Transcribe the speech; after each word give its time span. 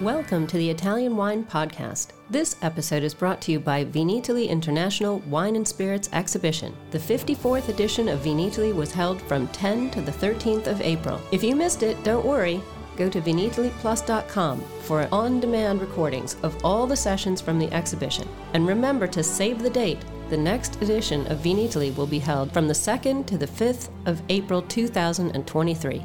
Welcome 0.00 0.46
to 0.46 0.56
the 0.56 0.70
Italian 0.70 1.16
Wine 1.16 1.42
Podcast. 1.44 2.10
This 2.30 2.54
episode 2.62 3.02
is 3.02 3.14
brought 3.14 3.40
to 3.42 3.50
you 3.50 3.58
by 3.58 3.84
Vinitaly 3.84 4.48
International 4.48 5.18
Wine 5.26 5.56
and 5.56 5.66
Spirits 5.66 6.08
Exhibition. 6.12 6.72
The 6.92 7.00
54th 7.00 7.68
edition 7.68 8.08
of 8.08 8.20
Vinitaly 8.20 8.72
was 8.72 8.92
held 8.92 9.20
from 9.22 9.48
10 9.48 9.90
to 9.90 10.00
the 10.00 10.12
13th 10.12 10.68
of 10.68 10.80
April. 10.82 11.20
If 11.32 11.42
you 11.42 11.56
missed 11.56 11.82
it, 11.82 12.00
don't 12.04 12.24
worry. 12.24 12.62
Go 12.96 13.08
to 13.08 13.20
vinitalyplus.com 13.20 14.60
for 14.82 15.08
on 15.10 15.40
demand 15.40 15.80
recordings 15.80 16.36
of 16.44 16.64
all 16.64 16.86
the 16.86 16.94
sessions 16.94 17.40
from 17.40 17.58
the 17.58 17.72
exhibition. 17.72 18.28
And 18.54 18.68
remember 18.68 19.08
to 19.08 19.24
save 19.24 19.64
the 19.64 19.70
date. 19.70 19.98
The 20.30 20.36
next 20.36 20.80
edition 20.80 21.26
of 21.26 21.40
Vinitaly 21.40 21.96
will 21.96 22.06
be 22.06 22.20
held 22.20 22.52
from 22.52 22.68
the 22.68 22.72
2nd 22.72 23.26
to 23.26 23.36
the 23.36 23.48
5th 23.48 23.88
of 24.06 24.22
April 24.28 24.62
2023. 24.62 26.04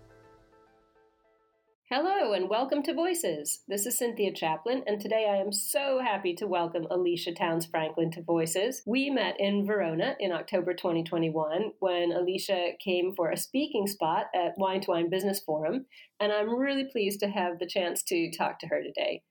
Hello 1.93 2.31
and 2.31 2.47
welcome 2.47 2.81
to 2.83 2.93
Voices. 2.93 3.63
This 3.67 3.85
is 3.85 3.97
Cynthia 3.97 4.31
Chaplin, 4.33 4.81
and 4.87 5.01
today 5.01 5.27
I 5.29 5.41
am 5.41 5.51
so 5.51 5.99
happy 5.99 6.33
to 6.35 6.47
welcome 6.47 6.87
Alicia 6.89 7.33
Towns 7.33 7.65
Franklin 7.65 8.09
to 8.11 8.21
Voices. 8.21 8.81
We 8.85 9.09
met 9.09 9.35
in 9.37 9.65
Verona 9.65 10.15
in 10.17 10.31
October 10.31 10.73
2021 10.73 11.73
when 11.79 12.13
Alicia 12.13 12.75
came 12.81 13.13
for 13.13 13.29
a 13.29 13.35
speaking 13.35 13.87
spot 13.87 14.27
at 14.33 14.53
Wine 14.55 14.79
to 14.79 14.91
Wine 14.91 15.09
Business 15.09 15.41
Forum, 15.41 15.85
and 16.21 16.31
I'm 16.31 16.55
really 16.55 16.85
pleased 16.89 17.19
to 17.19 17.27
have 17.27 17.59
the 17.59 17.67
chance 17.67 18.03
to 18.03 18.31
talk 18.31 18.59
to 18.59 18.67
her 18.67 18.81
today. 18.81 19.23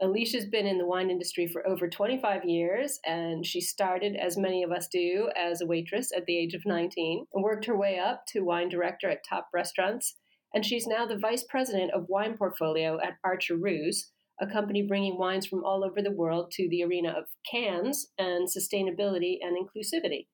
Alicia's 0.00 0.46
been 0.46 0.66
in 0.66 0.78
the 0.78 0.86
wine 0.86 1.10
industry 1.10 1.46
for 1.46 1.68
over 1.68 1.86
25 1.86 2.46
years, 2.46 2.98
and 3.04 3.44
she 3.44 3.60
started, 3.60 4.16
as 4.16 4.38
many 4.38 4.62
of 4.62 4.72
us 4.72 4.88
do, 4.90 5.28
as 5.36 5.60
a 5.60 5.66
waitress 5.66 6.12
at 6.16 6.24
the 6.24 6.38
age 6.38 6.54
of 6.54 6.64
19 6.64 7.26
and 7.34 7.44
worked 7.44 7.66
her 7.66 7.76
way 7.76 7.98
up 7.98 8.24
to 8.28 8.40
wine 8.40 8.70
director 8.70 9.10
at 9.10 9.22
top 9.22 9.48
restaurants 9.52 10.14
and 10.56 10.64
she's 10.64 10.86
now 10.86 11.04
the 11.04 11.18
vice 11.18 11.44
president 11.46 11.90
of 11.92 12.08
wine 12.08 12.34
portfolio 12.34 12.98
at 13.04 13.18
Archer 13.22 13.56
Roose, 13.58 14.10
a 14.40 14.46
company 14.46 14.80
bringing 14.80 15.18
wines 15.18 15.46
from 15.46 15.62
all 15.62 15.84
over 15.84 16.00
the 16.00 16.10
world 16.10 16.50
to 16.52 16.66
the 16.70 16.82
arena 16.82 17.10
of 17.10 17.24
cans 17.52 18.06
and 18.16 18.48
sustainability 18.48 19.36
and 19.42 19.54
inclusivity. 19.54 20.28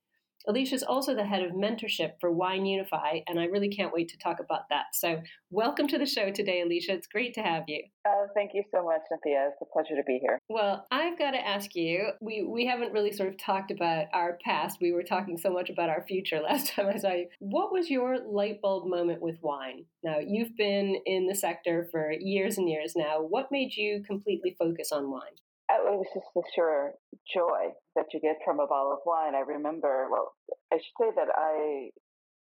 Alicia 0.49 0.75
is 0.75 0.83
also 0.83 1.15
the 1.15 1.25
head 1.25 1.43
of 1.43 1.53
mentorship 1.53 2.15
for 2.21 2.33
Wine 2.33 2.67
Unify, 2.67 3.21
and 3.29 3.39
I 3.39 3.45
really 3.45 3.69
can't 3.69 3.93
wait 3.93 4.09
to 4.09 4.19
talk 4.19 4.41
about 4.41 4.69
that. 4.71 4.87
So, 4.93 5.23
welcome 5.51 5.87
to 5.87 5.99
the 5.99 6.07
show 6.07 6.33
today, 6.33 6.63
Alicia. 6.63 6.95
It's 6.95 7.07
great 7.07 7.33
to 7.35 7.43
have 7.43 7.65
you. 7.69 7.85
Uh, 8.05 8.27
thank 8.35 8.51
you 8.53 8.65
so 8.75 8.85
much, 8.85 9.03
Cynthia. 9.09 9.51
It's 9.53 9.63
a 9.63 9.73
pleasure 9.73 9.95
to 9.95 10.03
be 10.05 10.19
here. 10.21 10.41
Well, 10.49 10.85
I've 10.91 11.17
got 11.17 11.31
to 11.33 11.47
ask 11.47 11.77
you 11.77 12.11
we, 12.21 12.43
we 12.43 12.67
haven't 12.67 12.93
really 12.93 13.13
sort 13.13 13.29
of 13.29 13.39
talked 13.39 13.71
about 13.71 14.07
our 14.13 14.39
past. 14.45 14.79
We 14.81 14.93
were 14.93 15.05
talking 15.05 15.39
so 15.39 15.53
much 15.53 15.71
about 15.71 15.91
our 15.91 16.05
future 16.09 16.41
last 16.43 16.73
time 16.75 16.89
I 16.89 16.97
saw 16.97 17.13
you. 17.13 17.29
What 17.39 17.73
was 17.73 17.89
your 17.89 18.19
light 18.19 18.61
bulb 18.61 18.89
moment 18.89 19.23
with 19.23 19.39
wine? 19.43 19.85
Now, 20.03 20.19
you've 20.19 20.57
been 20.57 20.97
in 21.07 21.29
the 21.29 21.37
sector 21.37 21.87
for 21.93 22.11
years 22.11 22.59
and 22.59 22.69
years 22.69 22.95
now. 22.97 23.21
What 23.21 23.53
made 23.53 23.77
you 23.77 24.03
completely 24.05 24.57
focus 24.59 24.91
on 24.91 25.09
wine? 25.09 25.37
It 25.71 25.99
was 25.99 26.07
just 26.15 26.27
the 26.35 26.43
sheer 26.55 26.93
joy 27.33 27.73
that 27.97 28.07
you 28.13 28.21
get 28.21 28.37
from 28.45 28.61
a 28.61 28.67
bottle 28.67 28.93
of 28.93 28.99
wine. 29.07 29.35
I 29.35 29.41
remember, 29.41 30.09
well, 30.11 30.33
I 30.73 30.77
should 30.77 30.97
say 31.01 31.11
that 31.17 31.29
I, 31.35 31.91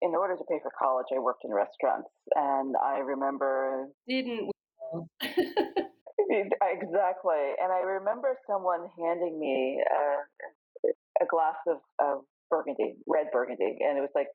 in 0.03 0.15
order 0.15 0.37
to 0.37 0.45
pay 0.49 0.59
for 0.63 0.73
college, 0.79 1.07
I 1.15 1.19
worked 1.19 1.45
in 1.45 1.53
restaurants, 1.53 2.09
and 2.35 2.75
I 2.77 2.99
remember 2.99 3.89
didn't 4.09 4.51
exactly, 6.31 7.43
and 7.63 7.73
I 7.73 7.81
remember 8.01 8.37
someone 8.47 8.87
handing 8.99 9.39
me 9.39 9.83
a, 9.83 10.91
a 11.23 11.27
glass 11.27 11.57
of, 11.69 11.79
of 12.01 12.25
Burgundy, 12.51 12.95
red 13.07 13.27
Burgundy, 13.33 13.79
and 13.81 13.99
it 13.99 14.01
was 14.01 14.11
like 14.15 14.29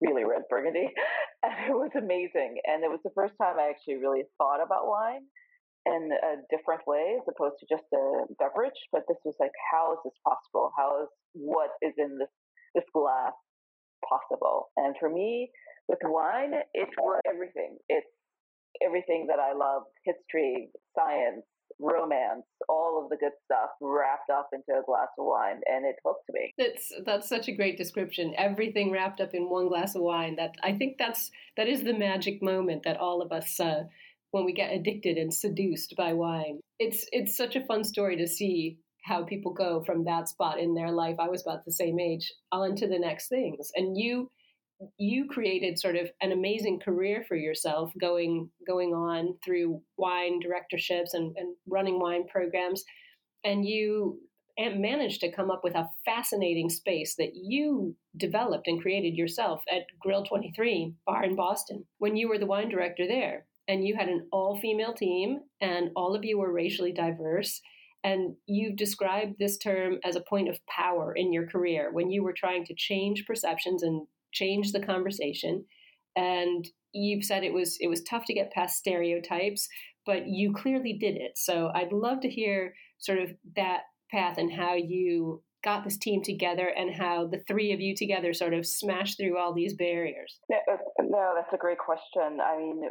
really 0.00 0.24
red 0.24 0.42
Burgundy, 0.50 0.88
and 1.42 1.52
it 1.70 1.72
was 1.72 1.90
amazing, 1.96 2.60
and 2.66 2.84
it 2.84 2.88
was 2.88 3.00
the 3.04 3.14
first 3.14 3.34
time 3.40 3.56
I 3.58 3.70
actually 3.70 3.96
really 3.96 4.24
thought 4.38 4.62
about 4.62 4.86
wine 4.88 5.22
in 5.86 6.10
a 6.10 6.42
different 6.50 6.82
way 6.86 7.16
as 7.16 7.24
opposed 7.30 7.56
to 7.60 7.66
just 7.70 7.86
a 7.94 8.26
beverage. 8.38 8.78
But 8.92 9.02
this 9.08 9.18
was 9.24 9.34
like, 9.38 9.54
how 9.72 9.92
is 9.94 9.98
this 10.04 10.18
possible? 10.26 10.72
How 10.76 11.02
is 11.04 11.08
what 11.32 11.70
is 11.82 11.94
in 11.98 12.18
this 12.18 12.32
this 12.74 12.84
glass 12.92 13.32
possible? 14.02 14.68
And 14.76 14.94
for 14.98 15.08
me, 15.08 15.50
with 15.88 16.00
wine, 16.04 16.52
it 16.74 16.88
was 16.98 17.20
everything. 17.28 17.78
It's 17.88 18.10
everything 18.84 19.26
that 19.28 19.38
I 19.38 19.54
love: 19.54 19.84
history, 20.04 20.68
science, 20.98 21.46
romance, 21.78 22.44
all 22.68 23.00
of 23.02 23.10
the 23.10 23.16
good 23.16 23.32
stuff 23.44 23.70
wrapped 23.80 24.30
up 24.30 24.50
into 24.52 24.78
a 24.78 24.84
glass 24.84 25.08
of 25.18 25.26
wine, 25.26 25.60
and 25.66 25.84
it 25.84 25.96
hooked 26.04 26.28
me. 26.32 26.52
That's 26.58 26.92
that's 27.04 27.28
such 27.28 27.48
a 27.48 27.52
great 27.52 27.76
description. 27.76 28.34
Everything 28.36 28.90
wrapped 28.90 29.20
up 29.20 29.34
in 29.34 29.48
one 29.48 29.68
glass 29.68 29.94
of 29.94 30.02
wine. 30.02 30.36
That 30.36 30.56
I 30.62 30.72
think 30.72 30.96
that's 30.98 31.30
that 31.56 31.68
is 31.68 31.84
the 31.84 31.94
magic 31.94 32.42
moment 32.42 32.82
that 32.84 32.98
all 32.98 33.22
of 33.22 33.32
us. 33.32 33.60
Uh, 33.60 33.84
when 34.30 34.44
we 34.44 34.52
get 34.52 34.72
addicted 34.72 35.16
and 35.16 35.32
seduced 35.32 35.94
by 35.96 36.12
wine. 36.12 36.60
It's 36.78 37.06
it's 37.12 37.36
such 37.36 37.56
a 37.56 37.64
fun 37.64 37.84
story 37.84 38.16
to 38.16 38.26
see 38.26 38.78
how 39.04 39.24
people 39.24 39.52
go 39.52 39.84
from 39.84 40.04
that 40.04 40.28
spot 40.28 40.58
in 40.58 40.74
their 40.74 40.90
life. 40.90 41.16
I 41.20 41.28
was 41.28 41.42
about 41.42 41.64
the 41.64 41.72
same 41.72 42.00
age 42.00 42.32
on 42.50 42.74
to 42.76 42.88
the 42.88 42.98
next 42.98 43.28
things. 43.28 43.70
And 43.74 43.96
you 43.96 44.30
you 44.98 45.26
created 45.26 45.78
sort 45.78 45.96
of 45.96 46.10
an 46.20 46.32
amazing 46.32 46.80
career 46.80 47.24
for 47.26 47.36
yourself 47.36 47.92
going 48.00 48.50
going 48.66 48.90
on 48.90 49.34
through 49.44 49.80
wine 49.96 50.38
directorships 50.40 51.14
and, 51.14 51.34
and 51.36 51.56
running 51.66 51.98
wine 51.98 52.26
programs 52.28 52.84
and 53.44 53.66
you 53.66 54.20
managed 54.58 55.20
to 55.20 55.32
come 55.32 55.50
up 55.50 55.60
with 55.62 55.74
a 55.74 55.88
fascinating 56.04 56.70
space 56.70 57.14
that 57.16 57.32
you 57.34 57.94
developed 58.16 58.66
and 58.66 58.80
created 58.80 59.14
yourself 59.14 59.62
at 59.70 59.82
grill 60.00 60.24
23 60.24 60.94
bar 61.06 61.24
in 61.24 61.36
boston 61.36 61.84
when 61.98 62.16
you 62.16 62.28
were 62.28 62.38
the 62.38 62.46
wine 62.46 62.68
director 62.68 63.06
there 63.06 63.46
and 63.68 63.86
you 63.86 63.96
had 63.96 64.08
an 64.08 64.28
all 64.32 64.58
female 64.58 64.94
team 64.94 65.40
and 65.60 65.90
all 65.96 66.14
of 66.14 66.24
you 66.24 66.38
were 66.38 66.52
racially 66.52 66.92
diverse 66.92 67.60
and 68.04 68.36
you've 68.46 68.76
described 68.76 69.34
this 69.38 69.58
term 69.58 69.98
as 70.04 70.14
a 70.16 70.24
point 70.28 70.48
of 70.48 70.58
power 70.66 71.12
in 71.14 71.32
your 71.32 71.46
career 71.46 71.90
when 71.92 72.10
you 72.10 72.22
were 72.22 72.34
trying 72.36 72.64
to 72.64 72.74
change 72.76 73.24
perceptions 73.26 73.82
and 73.82 74.06
change 74.32 74.72
the 74.72 74.84
conversation 74.84 75.64
and 76.14 76.66
you've 76.92 77.24
said 77.24 77.42
it 77.42 77.52
was 77.52 77.76
it 77.80 77.88
was 77.88 78.02
tough 78.02 78.24
to 78.24 78.34
get 78.34 78.52
past 78.52 78.76
stereotypes 78.78 79.68
but 80.04 80.26
you 80.26 80.52
clearly 80.52 80.92
did 80.92 81.16
it 81.16 81.32
so 81.36 81.70
i'd 81.74 81.92
love 81.92 82.20
to 82.20 82.28
hear 82.28 82.74
sort 82.98 83.18
of 83.18 83.30
that 83.56 83.82
path 84.10 84.38
and 84.38 84.52
how 84.52 84.74
you 84.74 85.42
got 85.66 85.82
this 85.82 85.98
team 85.98 86.22
together 86.22 86.68
and 86.68 86.94
how 86.94 87.26
the 87.26 87.42
three 87.48 87.72
of 87.72 87.80
you 87.80 87.94
together 87.94 88.32
sort 88.32 88.54
of 88.54 88.64
smashed 88.64 89.18
through 89.18 89.36
all 89.36 89.52
these 89.52 89.74
barriers? 89.74 90.38
No, 90.48 90.58
no, 91.00 91.32
that's 91.34 91.52
a 91.52 91.56
great 91.56 91.78
question. 91.78 92.38
I 92.40 92.56
mean, 92.56 92.82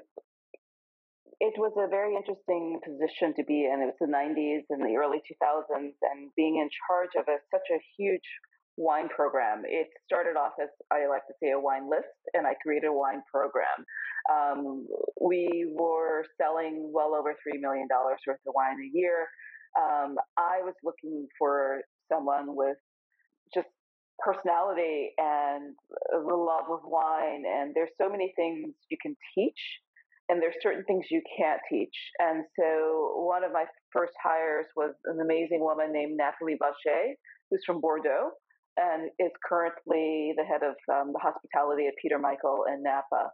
it 1.39 1.53
was 1.57 1.73
a 1.77 1.87
very 1.87 2.15
interesting 2.15 2.79
position 2.83 3.33
to 3.35 3.43
be 3.43 3.65
in. 3.65 3.81
It 3.81 3.91
was 3.91 3.99
the 3.99 4.07
90s 4.07 4.63
and 4.69 4.81
the 4.81 4.95
early 4.95 5.19
2000s, 5.19 5.93
and 6.01 6.31
being 6.35 6.57
in 6.57 6.69
charge 6.87 7.11
of 7.17 7.27
a, 7.27 7.37
such 7.51 7.67
a 7.71 7.79
huge 7.97 8.25
wine 8.77 9.09
program. 9.09 9.63
It 9.65 9.87
started 10.05 10.37
off 10.37 10.53
as 10.61 10.69
I 10.91 11.07
like 11.07 11.25
to 11.27 11.33
say 11.41 11.51
a 11.51 11.59
wine 11.59 11.89
list, 11.89 12.11
and 12.33 12.45
I 12.47 12.53
created 12.61 12.87
a 12.87 12.93
wine 12.93 13.21
program. 13.31 13.85
Um, 14.31 14.87
we 15.21 15.67
were 15.77 16.25
selling 16.39 16.91
well 16.93 17.15
over 17.15 17.35
three 17.43 17.59
million 17.59 17.87
dollars 17.87 18.19
worth 18.27 18.39
of 18.47 18.53
wine 18.55 18.77
a 18.79 18.89
year. 18.97 19.27
Um, 19.77 20.15
I 20.37 20.63
was 20.63 20.73
looking 20.83 21.27
for 21.37 21.81
someone 22.11 22.55
with 22.55 22.77
just 23.53 23.67
personality 24.19 25.11
and 25.17 25.75
the 26.11 26.35
love 26.35 26.71
of 26.71 26.79
wine, 26.83 27.43
and 27.45 27.73
there's 27.75 27.91
so 28.01 28.09
many 28.09 28.33
things 28.35 28.73
you 28.89 28.97
can 29.01 29.15
teach 29.35 29.59
and 30.29 30.41
there's 30.41 30.55
certain 30.61 30.83
things 30.85 31.05
you 31.11 31.21
can't 31.37 31.61
teach. 31.69 31.95
And 32.19 32.43
so 32.57 33.25
one 33.25 33.43
of 33.43 33.51
my 33.51 33.65
first 33.93 34.13
hires 34.23 34.65
was 34.75 34.93
an 35.05 35.19
amazing 35.21 35.61
woman 35.61 35.91
named 35.93 36.17
Natalie 36.17 36.57
Bachet, 36.59 37.15
who's 37.49 37.63
from 37.65 37.81
Bordeaux 37.81 38.31
and 38.77 39.09
is 39.19 39.31
currently 39.47 40.33
the 40.35 40.43
head 40.43 40.59
of 40.59 40.75
um, 40.91 41.13
the 41.13 41.19
hospitality 41.19 41.87
at 41.87 41.95
Peter 42.01 42.19
Michael 42.19 42.65
in 42.67 42.83
Napa. 42.83 43.31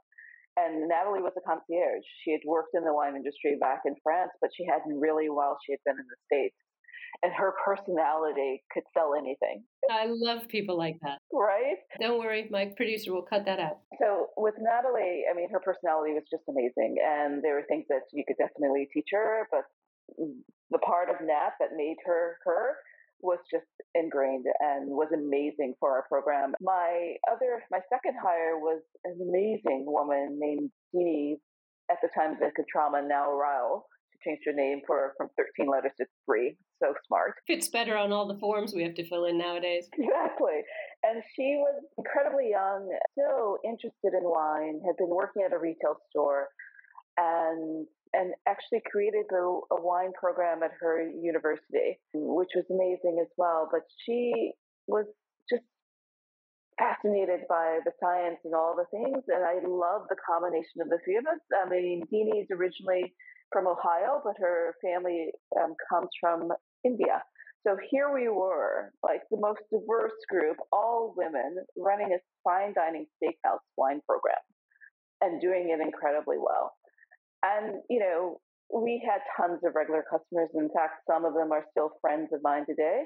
And 0.58 0.88
Natalie 0.88 1.24
was 1.24 1.34
a 1.38 1.42
concierge. 1.48 2.06
She 2.24 2.32
had 2.32 2.46
worked 2.46 2.76
in 2.76 2.84
the 2.84 2.94
wine 2.94 3.16
industry 3.16 3.58
back 3.60 3.82
in 3.86 3.96
France, 4.04 4.32
but 4.42 4.52
she 4.54 4.68
hadn't 4.68 5.00
really 5.00 5.30
while 5.30 5.58
she 5.66 5.74
had 5.74 5.82
been 5.86 5.98
in 5.98 6.06
the 6.06 6.20
States. 6.28 6.60
And 7.24 7.32
her 7.34 7.54
personality 7.64 8.64
could 8.72 8.84
sell 8.94 9.14
anything. 9.18 9.64
I 9.90 10.06
love 10.08 10.48
people 10.48 10.78
like 10.78 10.98
that. 11.02 11.20
Right? 11.34 11.78
Don't 12.00 12.20
worry, 12.20 12.48
my 12.50 12.72
producer 12.76 13.14
will 13.14 13.26
cut 13.28 13.46
that 13.46 13.60
out. 13.60 13.80
So 14.00 14.28
with 14.38 14.56
Natalie, 14.60 15.24
I 15.30 15.36
mean, 15.36 15.50
her 15.52 15.60
personality 15.60 16.14
was 16.14 16.24
just 16.30 16.44
amazing, 16.50 16.98
and 17.04 17.44
there 17.44 17.56
were 17.56 17.66
things 17.68 17.86
that 17.90 18.02
you 18.14 18.24
could 18.28 18.38
definitely 18.38 18.88
teach 18.94 19.10
her, 19.12 19.48
but 19.52 19.64
the 20.18 20.80
part 20.80 21.10
of 21.10 21.16
Nat 21.22 21.52
that 21.60 21.70
made 21.76 21.98
her 22.06 22.38
her 22.46 22.76
was 23.22 23.38
just 23.52 23.70
ingrained 23.94 24.46
and 24.60 24.90
was 24.90 25.10
amazing 25.14 25.76
for 25.80 25.92
our 25.92 26.06
program. 26.10 26.54
My 26.60 27.14
other, 27.32 27.64
my 27.70 27.80
second 27.90 28.18
hire 28.22 28.58
was 28.58 28.82
an 29.06 29.20
amazing 29.22 29.86
woman 29.86 30.40
named 30.40 30.72
Jeannie, 30.92 31.38
at 31.90 31.98
the 32.02 32.10
time 32.16 32.36
Vika 32.36 32.64
Trauma, 32.72 33.02
now 33.06 33.32
Ryle. 33.32 33.86
Changed 34.26 34.44
her 34.46 34.54
name 34.54 34.82
for 34.86 35.14
from 35.18 35.30
13 35.38 35.70
letters 35.72 35.92
to 35.98 36.06
three. 36.26 36.58
So 36.82 36.94
smart. 37.08 37.36
Fits 37.48 37.70
better 37.70 37.98
on 37.98 38.12
all 38.12 38.28
the 38.28 38.40
forms 38.40 38.74
we 38.74 38.84
have 38.84 38.96
to 38.96 39.08
fill 39.08 39.26
in 39.26 39.38
nowadays. 39.38 39.88
Exactly. 39.94 40.62
And 41.04 41.24
she 41.36 41.58
was 41.58 41.82
incredibly 41.98 42.50
young, 42.52 42.90
so 43.18 43.58
interested 43.66 44.14
in 44.14 44.22
wine, 44.22 44.82
had 44.86 44.98
been 44.98 45.10
working 45.10 45.44
at 45.44 45.54
a 45.54 45.58
retail 45.58 45.98
store 46.10 46.50
and 47.18 47.88
and 48.14 48.34
actually 48.48 48.82
created 48.92 49.26
a, 49.32 49.44
a 49.72 49.82
wine 49.82 50.12
program 50.20 50.64
at 50.64 50.72
her 50.80 51.00
university, 51.02 52.00
which 52.14 52.52
was 52.56 52.66
amazing 52.70 53.20
as 53.22 53.32
well. 53.38 53.70
But 53.72 53.82
she 54.06 54.52
was 54.88 55.06
just 55.50 55.64
fascinated 56.78 57.48
by 57.48 57.80
the 57.86 57.92
science 58.04 58.40
and 58.44 58.54
all 58.54 58.76
the 58.76 58.90
things, 58.92 59.24
and 59.28 59.44
I 59.44 59.64
love 59.64 60.08
the 60.10 60.20
combination 60.28 60.82
of 60.82 60.90
the 60.90 61.00
three 61.06 61.18
of 61.18 61.26
us. 61.26 61.40
I 61.56 61.70
mean, 61.70 62.04
Deanie's 62.12 62.52
originally 62.52 63.14
from 63.52 63.68
Ohio, 63.68 64.22
but 64.24 64.34
her 64.38 64.76
family 64.84 65.32
um, 65.60 65.76
comes 65.92 66.10
from 66.20 66.50
India. 66.84 67.22
So 67.66 67.78
here 67.92 68.12
we 68.12 68.28
were, 68.28 68.92
like 69.04 69.22
the 69.30 69.40
most 69.40 69.62
diverse 69.72 70.18
group, 70.30 70.58
all 70.72 71.14
women, 71.16 71.58
running 71.78 72.12
a 72.14 72.20
fine 72.44 72.74
dining 72.74 73.06
steakhouse 73.22 73.62
wine 73.78 74.02
program 74.08 74.42
and 75.22 75.40
doing 75.40 75.70
it 75.70 75.80
incredibly 75.80 76.38
well. 76.38 76.74
And, 77.44 77.82
you 77.90 78.00
know, 78.00 78.40
we 78.74 79.04
had 79.06 79.22
tons 79.38 79.60
of 79.66 79.76
regular 79.76 80.04
customers. 80.10 80.50
In 80.56 80.70
fact, 80.74 81.04
some 81.10 81.26
of 81.26 81.34
them 81.34 81.52
are 81.52 81.66
still 81.72 81.92
friends 82.02 82.30
of 82.34 82.40
mine 82.42 82.66
today. 82.68 83.04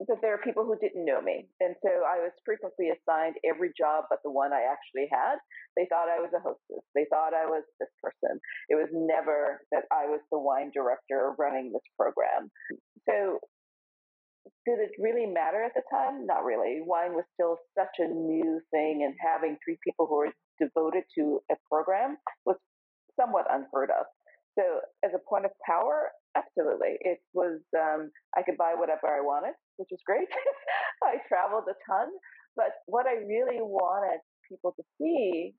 But 0.00 0.22
there 0.22 0.32
are 0.32 0.40
people 0.40 0.64
who 0.64 0.80
didn't 0.80 1.04
know 1.04 1.20
me. 1.20 1.46
And 1.60 1.76
so 1.84 1.90
I 2.08 2.24
was 2.24 2.32
frequently 2.44 2.88
assigned 2.88 3.36
every 3.44 3.70
job 3.76 4.04
but 4.08 4.20
the 4.24 4.30
one 4.32 4.52
I 4.52 4.64
actually 4.64 5.08
had. 5.12 5.36
They 5.76 5.86
thought 5.92 6.08
I 6.08 6.20
was 6.20 6.32
a 6.34 6.40
hostess. 6.40 6.84
They 6.94 7.04
thought 7.10 7.34
I 7.36 7.44
was 7.44 7.64
this 7.78 7.92
person. 8.02 8.40
It 8.68 8.76
was 8.76 8.88
never 8.92 9.60
that 9.72 9.84
I 9.92 10.06
was 10.06 10.20
the 10.32 10.38
wine 10.38 10.70
director 10.72 11.32
running 11.38 11.70
this 11.72 11.84
program. 11.96 12.50
So 13.08 13.40
did 14.66 14.78
it 14.80 14.90
really 14.98 15.26
matter 15.26 15.62
at 15.62 15.72
the 15.74 15.82
time? 15.90 16.26
Not 16.26 16.44
really. 16.44 16.80
Wine 16.84 17.12
was 17.14 17.24
still 17.34 17.56
such 17.76 17.96
a 17.98 18.08
new 18.08 18.60
thing, 18.70 19.04
and 19.04 19.14
having 19.20 19.56
three 19.64 19.78
people 19.84 20.06
who 20.06 20.16
were 20.16 20.32
devoted 20.60 21.04
to 21.18 21.40
a 21.50 21.56
program 21.68 22.16
was 22.44 22.56
somewhat 23.18 23.46
unheard 23.50 23.90
of. 23.90 24.06
So, 24.60 24.80
as 25.04 25.12
a 25.14 25.28
point 25.28 25.46
of 25.46 25.52
power, 25.64 26.10
absolutely. 26.36 27.00
It 27.00 27.18
was, 27.32 27.60
um, 27.78 28.10
I 28.36 28.42
could 28.42 28.58
buy 28.58 28.74
whatever 28.76 29.08
I 29.08 29.20
wanted, 29.20 29.54
which 29.76 29.88
was 29.90 30.00
great. 30.04 30.28
I 31.02 31.16
traveled 31.28 31.64
a 31.64 31.76
ton. 31.88 32.08
But 32.56 32.76
what 32.86 33.06
I 33.06 33.24
really 33.24 33.62
wanted 33.62 34.20
people 34.48 34.74
to 34.76 34.82
see 35.00 35.54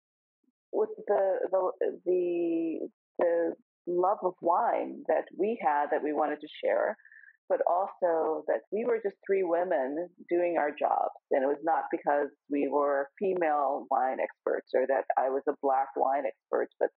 was 0.72 0.90
the, 1.08 1.40
the, 1.50 1.98
the, 2.06 2.90
the 3.18 3.54
love 3.88 4.20
of 4.24 4.34
wine 4.42 5.04
that 5.08 5.26
we 5.38 5.58
had 5.66 5.88
that 5.92 6.04
we 6.04 6.14
wanted 6.14 6.40
to 6.42 6.48
share, 6.64 6.96
but 7.50 7.60
also 7.68 8.44
that 8.48 8.62
we 8.72 8.86
were 8.86 9.00
just 9.02 9.16
three 9.26 9.44
women 9.44 10.10
doing 10.30 10.58
our 10.60 10.70
jobs. 10.70 11.18
And 11.32 11.44
it 11.44 11.48
was 11.48 11.64
not 11.64 11.86
because 11.92 12.30
we 12.52 12.70
were 12.72 13.08
female 13.18 13.88
wine 13.90 14.18
experts 14.22 14.70
or 14.76 14.86
that 14.88 15.06
I 15.18 15.30
was 15.30 15.42
a 15.50 15.58
black 15.64 15.88
wine 15.96 16.24
expert, 16.28 16.70
but 16.80 16.90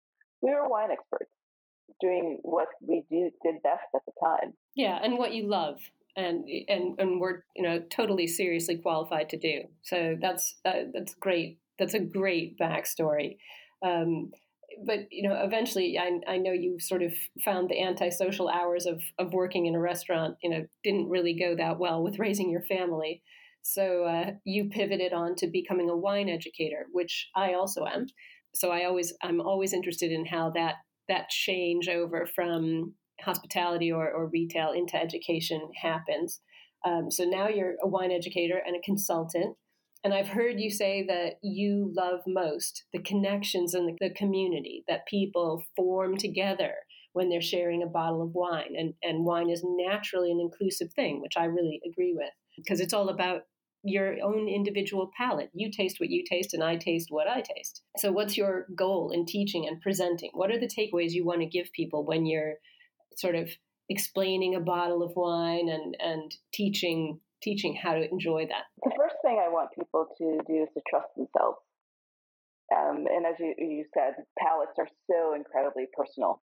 we 0.42 0.52
were 0.52 0.68
wine 0.68 0.92
experts 0.92 1.32
doing 2.02 2.40
what 2.44 2.68
we 2.82 3.04
do, 3.10 3.32
did 3.44 3.62
best 3.64 3.84
at 3.96 4.02
the 4.06 4.12
time. 4.24 4.54
Yeah, 4.76 5.00
and 5.02 5.18
what 5.18 5.34
you 5.34 5.48
love. 5.48 5.80
And, 6.16 6.48
and 6.68 7.00
and 7.00 7.20
we're 7.20 7.44
you 7.56 7.64
know 7.64 7.80
totally 7.90 8.28
seriously 8.28 8.78
qualified 8.78 9.30
to 9.30 9.38
do 9.40 9.64
so 9.82 10.16
that's 10.22 10.54
uh, 10.64 10.84
that's 10.94 11.16
great 11.16 11.58
that's 11.80 11.96
a 11.96 12.00
great 12.00 12.56
backstory 12.60 13.38
um, 13.84 14.30
but 14.86 15.08
you 15.10 15.28
know 15.28 15.34
eventually 15.44 15.98
I, 15.98 16.20
I 16.28 16.38
know 16.38 16.52
you 16.52 16.80
sort 16.80 17.02
of 17.02 17.14
found 17.44 17.68
the 17.68 17.82
antisocial 17.82 18.48
hours 18.48 18.86
of, 18.86 19.02
of 19.18 19.34
working 19.34 19.66
in 19.66 19.74
a 19.74 19.80
restaurant 19.80 20.38
you 20.44 20.52
know 20.52 20.68
didn't 20.84 21.10
really 21.10 21.34
go 21.34 21.56
that 21.56 21.80
well 21.80 22.04
with 22.04 22.20
raising 22.20 22.52
your 22.52 22.62
family 22.62 23.24
so 23.64 24.04
uh, 24.04 24.34
you 24.44 24.70
pivoted 24.70 25.14
on 25.14 25.34
to 25.38 25.48
becoming 25.48 25.90
a 25.90 25.98
wine 25.98 26.30
educator 26.30 26.86
which 26.92 27.32
i 27.36 27.54
also 27.56 27.88
am 27.88 28.06
so 28.56 28.72
I 28.72 28.86
always 28.86 29.14
I'm 29.22 29.42
always 29.42 29.74
interested 29.74 30.12
in 30.12 30.26
how 30.26 30.52
that 30.52 30.76
that 31.10 31.30
change 31.30 31.88
over 31.88 32.28
from 32.36 32.94
hospitality 33.22 33.92
or, 33.92 34.10
or 34.10 34.28
retail 34.28 34.72
into 34.72 34.96
education 34.96 35.62
happens. 35.82 36.42
Um, 36.86 37.10
so 37.10 37.24
now 37.24 37.48
you're 37.48 37.76
a 37.82 37.88
wine 37.88 38.12
educator 38.12 38.62
and 38.66 38.76
a 38.76 38.82
consultant. 38.82 39.56
And 40.04 40.14
I've 40.14 40.28
heard 40.28 40.60
you 40.60 40.70
say 40.70 41.06
that 41.08 41.36
you 41.42 41.92
love 41.96 42.22
most 42.28 42.84
the 42.92 43.02
connections 43.02 43.74
and 43.74 43.88
the, 43.88 44.10
the 44.10 44.14
community 44.14 44.84
that 44.88 45.08
people 45.08 45.64
form 45.78 46.18
together 46.18 46.74
when 47.14 47.30
they're 47.30 47.42
sharing 47.42 47.84
a 47.84 47.88
bottle 47.88 48.22
of 48.22 48.34
wine. 48.34 48.74
And, 48.78 48.96
and 49.02 49.24
wine 49.24 49.50
is 49.50 49.64
naturally 49.64 50.32
an 50.32 50.42
inclusive 50.42 50.92
thing, 50.94 51.22
which 51.22 51.38
I 51.38 51.46
really 51.46 51.80
agree 51.90 52.14
with 52.18 52.32
because 52.58 52.82
it's 52.82 52.94
all 52.94 53.10
about 53.10 53.44
your 53.84 54.16
own 54.24 54.48
individual 54.48 55.12
palate. 55.18 55.50
You 55.54 55.72
taste 55.72 56.00
what 56.00 56.10
you 56.10 56.24
taste, 56.28 56.54
and 56.54 56.64
I 56.64 56.78
taste 56.78 57.08
what 57.10 57.28
I 57.28 57.42
taste. 57.42 57.82
So, 57.98 58.12
what's 58.12 58.38
your 58.38 58.68
goal 58.76 59.12
in 59.12 59.26
teaching 59.26 59.68
and 59.68 59.82
presenting? 59.82 60.32
What 60.34 60.52
are 60.52 60.60
the 60.60 60.68
takeaways 60.68 61.12
you 61.12 61.26
want 61.26 61.42
to 61.42 61.48
give 61.48 61.72
people 61.74 62.06
when 62.06 62.26
you're 62.26 62.56
sort 63.18 63.36
of 63.36 63.50
explaining 63.90 64.56
a 64.56 64.60
bottle 64.60 65.04
of 65.04 65.12
wine 65.16 65.70
and, 65.70 65.96
and 66.00 66.36
teaching 66.54 67.20
teaching 67.42 67.76
how 67.76 67.94
to 67.94 68.10
enjoy 68.10 68.46
that? 68.48 68.64
The 68.84 68.96
first 68.98 69.16
thing 69.24 69.42
I 69.44 69.50
want 69.50 69.70
people 69.78 70.08
to 70.18 70.40
do 70.48 70.64
is 70.64 70.70
to 70.74 70.82
trust 70.90 71.10
themselves. 71.16 71.60
Um, 72.74 73.06
and 73.06 73.26
as 73.26 73.36
you, 73.38 73.54
you 73.58 73.86
said, 73.94 74.16
palates 74.40 74.80
are 74.80 74.88
so 75.12 75.36
incredibly 75.36 75.86
personal 75.96 76.42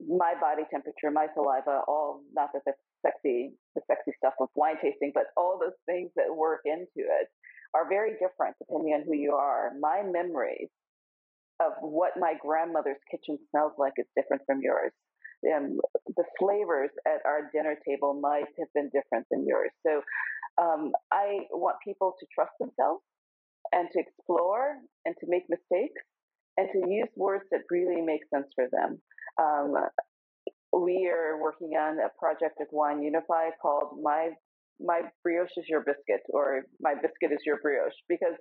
my 0.00 0.34
body 0.40 0.62
temperature, 0.70 1.10
my 1.10 1.26
saliva, 1.34 1.82
all 1.86 2.22
not 2.32 2.50
that 2.52 2.62
that's 2.64 2.80
sexy, 3.02 3.52
the 3.74 3.82
sexy 3.86 4.12
stuff 4.16 4.34
of 4.40 4.48
wine 4.54 4.76
tasting, 4.82 5.12
but 5.14 5.32
all 5.36 5.58
those 5.60 5.76
things 5.86 6.10
that 6.16 6.34
work 6.34 6.60
into 6.64 7.02
it 7.06 7.28
are 7.74 7.88
very 7.88 8.12
different 8.12 8.56
depending 8.58 8.94
on 8.94 9.02
who 9.06 9.14
you 9.14 9.32
are. 9.32 9.72
My 9.80 10.02
memories 10.02 10.68
of 11.60 11.72
what 11.80 12.12
my 12.18 12.34
grandmother's 12.40 13.00
kitchen 13.10 13.38
smells 13.50 13.72
like 13.78 13.92
is 13.98 14.06
different 14.16 14.42
from 14.46 14.60
yours. 14.62 14.92
Um, 15.44 15.80
the 16.16 16.24
flavors 16.38 16.90
at 17.06 17.24
our 17.24 17.50
dinner 17.52 17.76
table 17.86 18.18
might 18.20 18.48
have 18.58 18.68
been 18.74 18.90
different 18.92 19.26
than 19.30 19.46
yours. 19.46 19.70
So 19.86 20.02
um, 20.60 20.92
I 21.12 21.46
want 21.50 21.76
people 21.84 22.14
to 22.18 22.26
trust 22.34 22.52
themselves 22.60 23.02
and 23.72 23.88
to 23.92 24.00
explore 24.00 24.76
and 25.04 25.14
to 25.20 25.26
make 25.28 25.44
mistakes 25.48 26.02
and 26.56 26.68
to 26.72 26.90
use 26.90 27.08
words 27.16 27.44
that 27.52 27.60
really 27.70 28.02
make 28.02 28.20
sense 28.34 28.46
for 28.54 28.68
them. 28.70 29.00
Um, 29.40 29.74
we 30.72 31.10
are 31.10 31.40
working 31.40 31.74
on 31.78 31.98
a 31.98 32.10
project 32.18 32.60
at 32.60 32.68
Wine 32.70 33.02
Unify 33.02 33.50
called 33.60 33.98
My 34.02 34.30
My 34.78 35.02
Brioche 35.22 35.56
is 35.56 35.66
Your 35.68 35.80
Biscuit 35.80 36.22
or 36.30 36.62
My 36.80 36.94
Biscuit 36.94 37.32
is 37.32 37.42
Your 37.44 37.58
Brioche 37.62 37.98
because 38.08 38.38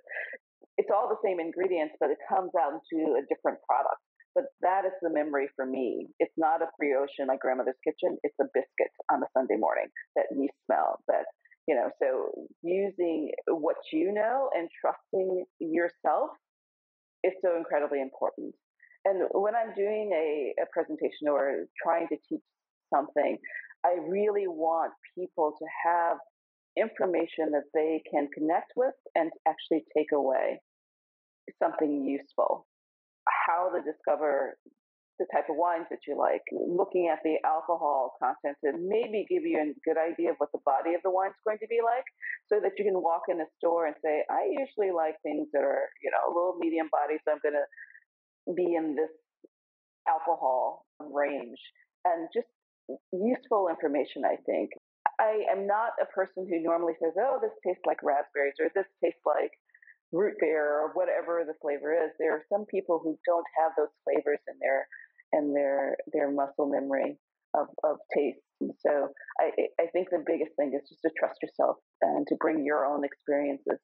it's 0.78 0.90
all 0.94 1.10
the 1.10 1.20
same 1.26 1.40
ingredients, 1.40 1.96
but 2.00 2.10
it 2.10 2.18
comes 2.30 2.52
out 2.56 2.72
into 2.72 3.20
a 3.20 3.26
different 3.28 3.60
product. 3.68 4.00
But 4.36 4.46
that 4.62 4.86
is 4.86 4.94
the 5.02 5.10
memory 5.10 5.50
for 5.56 5.66
me. 5.66 6.08
It's 6.20 6.34
not 6.38 6.62
a 6.62 6.70
brioche 6.78 7.18
in 7.20 7.28
my 7.28 7.36
grandmother's 7.42 7.82
kitchen. 7.84 8.18
It's 8.24 8.38
a 8.40 8.48
biscuit 8.54 8.94
on 9.12 9.24
a 9.24 9.28
Sunday 9.36 9.58
morning 9.58 9.90
that 10.16 10.32
you 10.32 10.48
smell. 10.66 11.02
That 11.08 11.26
you 11.68 11.76
know. 11.76 11.90
So 12.00 12.48
using 12.62 13.32
what 13.48 13.78
you 13.92 14.14
know 14.14 14.50
and 14.56 14.70
trusting 14.80 15.46
yourself 15.60 16.30
is 17.24 17.34
so 17.44 17.58
incredibly 17.58 18.02
important. 18.02 18.56
And 19.10 19.28
when 19.32 19.56
I'm 19.56 19.74
doing 19.76 20.12
a, 20.14 20.54
a 20.62 20.66
presentation 20.72 21.28
or 21.28 21.66
trying 21.82 22.08
to 22.10 22.18
teach 22.30 22.46
something, 22.94 23.38
I 23.84 23.96
really 24.08 24.48
want 24.48 24.94
people 25.18 25.54
to 25.58 25.66
have 25.86 26.18
information 26.78 27.50
that 27.52 27.66
they 27.74 28.04
can 28.12 28.28
connect 28.38 28.74
with 28.76 28.94
and 29.16 29.32
actually 29.48 29.84
take 29.98 30.12
away 30.14 30.62
something 31.58 32.06
useful. 32.06 32.68
How 33.48 33.72
to 33.74 33.82
discover 33.82 34.58
the 35.18 35.26
type 35.36 35.50
of 35.50 35.58
wines 35.58 35.90
that 35.90 36.00
you 36.08 36.16
like, 36.16 36.46
looking 36.54 37.12
at 37.12 37.20
the 37.28 37.36
alcohol 37.44 38.16
content 38.24 38.56
to 38.64 38.72
maybe 38.80 39.28
give 39.28 39.44
you 39.44 39.60
a 39.60 39.76
good 39.84 40.00
idea 40.00 40.32
of 40.32 40.38
what 40.40 40.52
the 40.54 40.64
body 40.64 40.96
of 40.96 41.04
the 41.04 41.12
wine 41.12 41.36
is 41.36 41.44
going 41.44 41.60
to 41.60 41.68
be 41.68 41.84
like 41.84 42.08
so 42.48 42.62
that 42.64 42.72
you 42.78 42.86
can 42.88 42.96
walk 42.96 43.28
in 43.28 43.42
a 43.42 43.50
store 43.58 43.88
and 43.88 43.96
say, 44.00 44.24
I 44.32 44.48
usually 44.48 44.96
like 44.96 45.20
things 45.20 45.52
that 45.52 45.66
are, 45.66 45.92
you 46.00 46.10
know, 46.14 46.24
a 46.24 46.32
little 46.32 46.56
medium 46.56 46.88
body, 46.88 47.20
so 47.20 47.36
I'm 47.36 47.44
going 47.44 47.60
to 47.60 47.68
be 48.56 48.76
in 48.76 48.96
this 48.96 49.12
alcohol 50.08 50.86
range 51.00 51.60
and 52.06 52.28
just 52.34 52.48
useful 53.12 53.68
information, 53.70 54.24
I 54.26 54.38
think. 54.46 54.72
I 55.20 55.44
am 55.52 55.68
not 55.68 55.92
a 56.02 56.06
person 56.06 56.48
who 56.48 56.62
normally 56.62 56.94
says, 57.02 57.14
"Oh, 57.20 57.40
this 57.42 57.52
tastes 57.66 57.86
like 57.86 58.02
raspberries," 58.02 58.56
or 58.60 58.70
"This 58.74 58.88
tastes 59.04 59.26
like 59.26 59.52
root 60.12 60.36
beer," 60.40 60.80
or 60.80 60.94
whatever 60.94 61.44
the 61.46 61.56
flavor 61.62 61.94
is. 61.94 62.12
There 62.18 62.34
are 62.34 62.46
some 62.50 62.66
people 62.66 63.00
who 63.00 63.20
don't 63.26 63.46
have 63.60 63.74
those 63.76 63.94
flavors 64.04 64.40
in 64.48 64.58
their 64.60 64.88
in 65.34 65.54
their 65.54 65.98
their 66.14 66.32
muscle 66.32 66.68
memory 66.68 67.20
of, 67.54 67.68
of 67.84 67.98
taste. 68.16 68.40
So 68.80 69.10
I 69.40 69.52
I 69.80 69.88
think 69.88 70.10
the 70.10 70.24
biggest 70.26 70.56
thing 70.56 70.74
is 70.74 70.88
just 70.88 71.02
to 71.02 71.12
trust 71.20 71.42
yourself 71.44 71.78
and 72.02 72.26
to 72.28 72.36
bring 72.40 72.64
your 72.64 72.86
own 72.86 73.04
experiences 73.04 73.80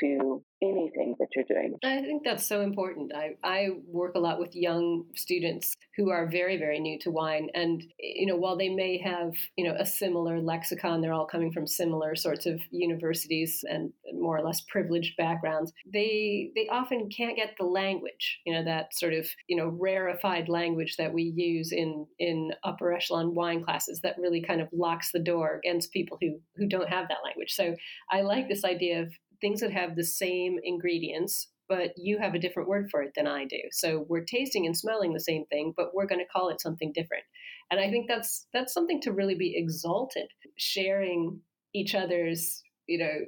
to 0.00 0.42
anything 0.62 1.14
that 1.18 1.28
you're 1.34 1.44
doing. 1.44 1.76
I 1.84 2.00
think 2.00 2.22
that's 2.24 2.46
so 2.48 2.62
important. 2.62 3.12
I, 3.14 3.36
I 3.44 3.68
work 3.86 4.14
a 4.14 4.18
lot 4.18 4.38
with 4.38 4.54
young 4.54 5.04
students 5.14 5.76
who 5.96 6.10
are 6.10 6.26
very, 6.26 6.56
very 6.56 6.80
new 6.80 6.98
to 7.00 7.10
wine. 7.10 7.48
And, 7.54 7.82
you 7.98 8.26
know, 8.26 8.36
while 8.36 8.56
they 8.56 8.70
may 8.70 8.98
have, 8.98 9.32
you 9.56 9.64
know, 9.64 9.76
a 9.78 9.84
similar 9.84 10.40
lexicon, 10.40 11.00
they're 11.00 11.12
all 11.12 11.26
coming 11.26 11.52
from 11.52 11.66
similar 11.66 12.16
sorts 12.16 12.46
of 12.46 12.60
universities 12.70 13.64
and 13.68 13.92
more 14.14 14.38
or 14.38 14.42
less 14.42 14.62
privileged 14.62 15.16
backgrounds, 15.16 15.72
they 15.92 16.50
they 16.54 16.68
often 16.68 17.08
can't 17.14 17.36
get 17.36 17.54
the 17.58 17.66
language, 17.66 18.40
you 18.46 18.52
know, 18.52 18.64
that 18.64 18.94
sort 18.94 19.12
of, 19.12 19.28
you 19.48 19.56
know, 19.56 19.68
rarefied 19.68 20.48
language 20.48 20.96
that 20.96 21.12
we 21.12 21.34
use 21.36 21.72
in 21.72 22.06
in 22.18 22.52
upper 22.64 22.92
echelon 22.92 23.34
wine 23.34 23.62
classes 23.62 24.00
that 24.02 24.18
really 24.18 24.42
kind 24.42 24.60
of 24.60 24.68
locks 24.72 25.10
the 25.12 25.18
door 25.18 25.60
against 25.62 25.92
people 25.92 26.18
who 26.20 26.38
who 26.56 26.66
don't 26.66 26.88
have 26.88 27.08
that 27.08 27.18
language. 27.24 27.52
So 27.52 27.76
I 28.10 28.22
like 28.22 28.46
mm. 28.46 28.48
this 28.48 28.64
idea 28.64 29.02
of 29.02 29.12
things 29.40 29.60
that 29.60 29.72
have 29.72 29.96
the 29.96 30.04
same 30.04 30.58
ingredients, 30.62 31.48
but 31.68 31.92
you 31.96 32.18
have 32.18 32.34
a 32.34 32.38
different 32.38 32.68
word 32.68 32.88
for 32.90 33.02
it 33.02 33.12
than 33.16 33.26
I 33.26 33.44
do. 33.44 33.58
So 33.72 34.06
we're 34.08 34.24
tasting 34.24 34.66
and 34.66 34.76
smelling 34.76 35.12
the 35.12 35.20
same 35.20 35.46
thing, 35.46 35.74
but 35.76 35.94
we're 35.94 36.06
going 36.06 36.20
to 36.20 36.32
call 36.32 36.48
it 36.48 36.60
something 36.60 36.92
different. 36.92 37.24
And 37.70 37.80
I 37.80 37.90
think 37.90 38.06
that's 38.08 38.46
that's 38.52 38.72
something 38.72 39.00
to 39.02 39.12
really 39.12 39.34
be 39.34 39.54
exalted, 39.56 40.28
sharing 40.56 41.40
each 41.74 41.94
other's, 41.94 42.62
you 42.86 42.98
know, 42.98 43.26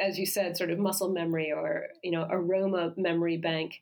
as 0.00 0.18
you 0.18 0.26
said, 0.26 0.56
sort 0.56 0.70
of 0.70 0.78
muscle 0.78 1.12
memory 1.12 1.52
or, 1.52 1.86
you 2.02 2.10
know, 2.10 2.26
aroma 2.30 2.92
memory 2.96 3.38
bank 3.38 3.72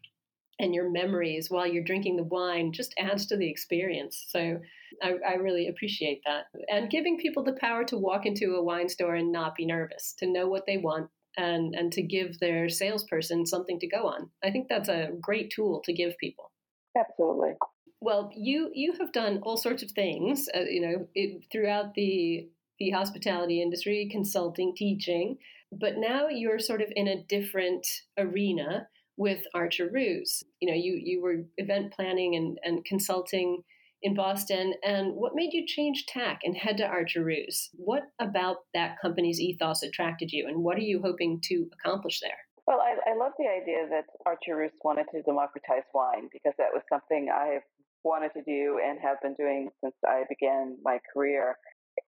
and 0.58 0.74
your 0.74 0.90
memories 0.90 1.50
while 1.50 1.66
you're 1.66 1.84
drinking 1.84 2.16
the 2.16 2.22
wine 2.22 2.72
just 2.72 2.94
adds 2.98 3.26
to 3.26 3.36
the 3.36 3.50
experience. 3.50 4.24
So 4.28 4.60
I, 5.02 5.14
I, 5.28 5.34
really 5.34 5.68
appreciate 5.68 6.22
that. 6.24 6.44
And 6.70 6.90
giving 6.90 7.18
people 7.18 7.44
the 7.44 7.56
power 7.60 7.84
to 7.84 7.98
walk 7.98 8.24
into 8.24 8.54
a 8.54 8.62
wine 8.62 8.88
store 8.88 9.14
and 9.14 9.32
not 9.32 9.54
be 9.54 9.66
nervous, 9.66 10.14
to 10.18 10.26
know 10.26 10.48
what 10.48 10.64
they 10.66 10.78
want, 10.78 11.10
and 11.36 11.74
and 11.74 11.92
to 11.92 12.02
give 12.02 12.38
their 12.38 12.68
salesperson 12.68 13.46
something 13.46 13.78
to 13.80 13.86
go 13.86 14.06
on. 14.06 14.30
I 14.44 14.50
think 14.50 14.68
that's 14.68 14.88
a 14.88 15.10
great 15.20 15.50
tool 15.50 15.82
to 15.84 15.92
give 15.92 16.18
people. 16.18 16.52
Absolutely. 16.98 17.54
Well, 18.00 18.30
you 18.36 18.70
you 18.74 18.94
have 19.00 19.12
done 19.12 19.40
all 19.42 19.56
sorts 19.56 19.82
of 19.82 19.90
things, 19.90 20.48
uh, 20.54 20.60
you 20.60 20.80
know, 20.80 21.08
it, 21.14 21.44
throughout 21.50 21.94
the 21.94 22.48
the 22.78 22.90
hospitality 22.90 23.62
industry, 23.62 24.08
consulting, 24.10 24.74
teaching, 24.76 25.38
but 25.72 25.96
now 25.96 26.28
you're 26.28 26.58
sort 26.58 26.82
of 26.82 26.92
in 26.94 27.08
a 27.08 27.22
different 27.22 27.86
arena 28.18 28.88
with 29.16 29.42
Archer 29.54 29.88
Roose. 29.92 30.42
You 30.60 30.70
know, 30.70 30.76
you 30.76 31.00
you 31.02 31.22
were 31.22 31.44
event 31.56 31.92
planning 31.92 32.36
and 32.36 32.58
and 32.62 32.84
consulting 32.84 33.62
in 34.02 34.14
Boston. 34.14 34.74
And 34.84 35.14
what 35.14 35.34
made 35.34 35.52
you 35.52 35.64
change 35.66 36.06
tack 36.06 36.40
and 36.44 36.56
head 36.56 36.76
to 36.78 36.86
Archer 36.86 37.24
Roose? 37.24 37.70
What 37.74 38.04
about 38.20 38.58
that 38.74 38.96
company's 39.00 39.40
ethos 39.40 39.82
attracted 39.82 40.32
you, 40.32 40.46
and 40.48 40.62
what 40.62 40.76
are 40.76 40.82
you 40.82 41.00
hoping 41.02 41.40
to 41.44 41.68
accomplish 41.74 42.20
there? 42.20 42.38
Well, 42.66 42.80
I, 42.80 43.10
I 43.10 43.16
love 43.16 43.32
the 43.38 43.46
idea 43.46 43.88
that 43.90 44.04
Archer 44.24 44.56
Roose 44.56 44.72
wanted 44.82 45.06
to 45.12 45.22
democratize 45.22 45.86
wine 45.94 46.28
because 46.32 46.54
that 46.58 46.74
was 46.74 46.82
something 46.88 47.28
I've 47.32 47.62
wanted 48.02 48.32
to 48.34 48.42
do 48.42 48.80
and 48.84 48.98
have 49.00 49.18
been 49.22 49.34
doing 49.34 49.68
since 49.82 49.94
I 50.04 50.24
began 50.28 50.76
my 50.82 50.98
career. 51.12 51.54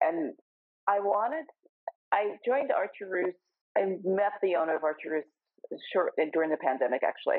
And 0.00 0.34
I 0.88 1.00
wanted, 1.00 1.44
I 2.12 2.36
joined 2.44 2.72
Archer 2.72 3.08
Roose. 3.08 3.34
I 3.76 3.98
met 4.04 4.32
the 4.42 4.56
owner 4.56 4.76
of 4.76 4.82
Archer 4.82 5.10
Roose 5.10 5.80
short 5.92 6.12
during 6.32 6.50
the 6.50 6.56
pandemic, 6.56 7.02
actually 7.06 7.38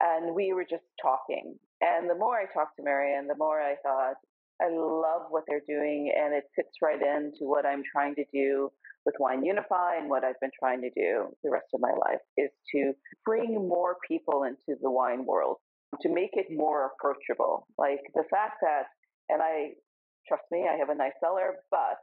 and 0.00 0.34
we 0.34 0.52
were 0.52 0.64
just 0.68 0.84
talking. 1.00 1.56
And 1.80 2.08
the 2.08 2.14
more 2.14 2.36
I 2.36 2.46
talked 2.52 2.76
to 2.76 2.82
Marion, 2.82 3.26
the 3.26 3.36
more 3.36 3.60
I 3.60 3.76
thought, 3.82 4.16
I 4.60 4.68
love 4.68 5.30
what 5.30 5.44
they're 5.48 5.64
doing, 5.66 6.12
and 6.14 6.34
it 6.34 6.44
fits 6.54 6.76
right 6.82 7.00
into 7.00 7.48
what 7.48 7.64
I'm 7.64 7.82
trying 7.90 8.14
to 8.16 8.24
do 8.32 8.70
with 9.06 9.14
Wine 9.18 9.42
Unify 9.42 9.96
and 9.96 10.10
what 10.10 10.24
I've 10.24 10.38
been 10.40 10.52
trying 10.58 10.82
to 10.82 10.90
do 10.90 11.34
the 11.42 11.50
rest 11.50 11.66
of 11.72 11.80
my 11.80 11.92
life 11.92 12.20
is 12.36 12.50
to 12.74 12.92
bring 13.24 13.54
more 13.54 13.96
people 14.06 14.44
into 14.44 14.78
the 14.82 14.90
wine 14.90 15.24
world, 15.24 15.56
to 16.02 16.10
make 16.10 16.30
it 16.34 16.46
more 16.50 16.92
approachable. 16.92 17.66
Like 17.78 18.00
the 18.14 18.24
fact 18.30 18.58
that, 18.60 18.84
and 19.30 19.40
I 19.40 19.72
trust 20.28 20.44
me, 20.50 20.68
I 20.68 20.76
have 20.76 20.90
a 20.90 20.94
nice 20.94 21.16
cellar, 21.24 21.64
but 21.70 21.96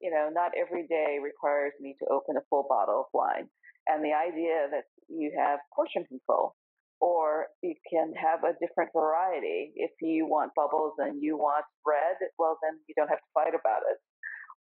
you 0.00 0.10
know, 0.10 0.28
not 0.32 0.52
every 0.58 0.86
day 0.88 1.18
requires 1.22 1.72
me 1.80 1.94
to 2.00 2.06
open 2.12 2.36
a 2.36 2.44
full 2.50 2.66
bottle 2.68 3.00
of 3.00 3.06
wine. 3.14 3.48
And 3.86 4.04
the 4.04 4.12
idea 4.12 4.66
that 4.72 4.84
you 5.08 5.32
have 5.38 5.60
portion 5.74 6.04
control 6.04 6.56
or 7.00 7.46
you 7.62 7.74
can 7.90 8.12
have 8.14 8.44
a 8.44 8.54
different 8.60 8.90
variety. 8.92 9.72
If 9.76 9.90
you 10.00 10.26
want 10.26 10.52
bubbles 10.56 10.94
and 10.98 11.22
you 11.22 11.36
want 11.36 11.64
red, 11.86 12.16
well, 12.38 12.58
then 12.62 12.78
you 12.88 12.94
don't 12.96 13.08
have 13.08 13.18
to 13.18 13.32
fight 13.34 13.54
about 13.54 13.82
it. 13.90 13.98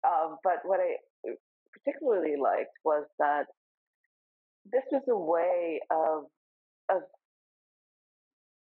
Um, 0.07 0.37
but 0.43 0.61
what 0.65 0.81
I 0.81 0.97
particularly 1.73 2.37
liked 2.41 2.77
was 2.85 3.05
that 3.19 3.45
this 4.71 4.83
was 4.91 5.03
a 5.09 5.17
way 5.17 5.81
of 5.91 6.25
of 6.91 7.03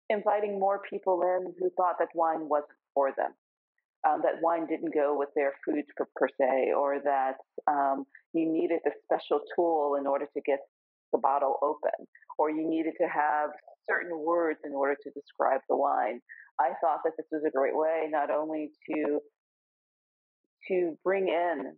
inviting 0.09 0.59
more 0.59 0.81
people 0.89 1.21
in 1.21 1.53
who 1.59 1.69
thought 1.75 1.95
that 1.99 2.07
wine 2.15 2.47
wasn't 2.47 2.71
for 2.93 3.11
them, 3.15 3.31
um, 4.07 4.21
that 4.23 4.41
wine 4.41 4.65
didn't 4.67 4.93
go 4.93 5.17
with 5.17 5.29
their 5.35 5.53
food 5.65 5.83
per, 5.95 6.07
per 6.15 6.27
se, 6.39 6.71
or 6.75 6.99
that 7.03 7.35
um, 7.67 8.05
you 8.33 8.51
needed 8.51 8.79
a 8.87 8.91
special 9.03 9.41
tool 9.55 9.97
in 9.99 10.07
order 10.07 10.25
to 10.33 10.41
get 10.45 10.59
the 11.11 11.19
bottle 11.19 11.57
open, 11.61 12.07
or 12.37 12.49
you 12.49 12.67
needed 12.67 12.93
to 12.99 13.07
have 13.07 13.51
certain 13.89 14.19
words 14.19 14.59
in 14.65 14.73
order 14.73 14.95
to 15.01 15.11
describe 15.11 15.61
the 15.69 15.75
wine. 15.75 16.19
I 16.59 16.69
thought 16.81 17.01
that 17.05 17.13
this 17.17 17.27
was 17.31 17.43
a 17.47 17.51
great 17.51 17.75
way 17.75 18.07
not 18.09 18.29
only 18.31 18.71
to 18.89 19.19
to 20.67 20.97
bring 21.03 21.29
in 21.29 21.73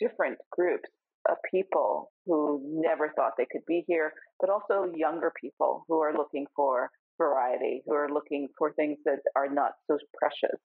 different 0.00 0.38
groups 0.50 0.88
of 1.28 1.36
people 1.50 2.10
who 2.26 2.60
never 2.64 3.12
thought 3.14 3.32
they 3.38 3.46
could 3.50 3.64
be 3.66 3.84
here, 3.86 4.12
but 4.40 4.50
also 4.50 4.90
younger 4.94 5.32
people 5.40 5.84
who 5.88 6.00
are 6.00 6.12
looking 6.12 6.46
for 6.54 6.90
variety, 7.18 7.82
who 7.86 7.94
are 7.94 8.08
looking 8.12 8.48
for 8.58 8.72
things 8.72 8.98
that 9.04 9.20
are 9.36 9.48
not 9.48 9.72
so 9.86 9.98
precious. 10.18 10.58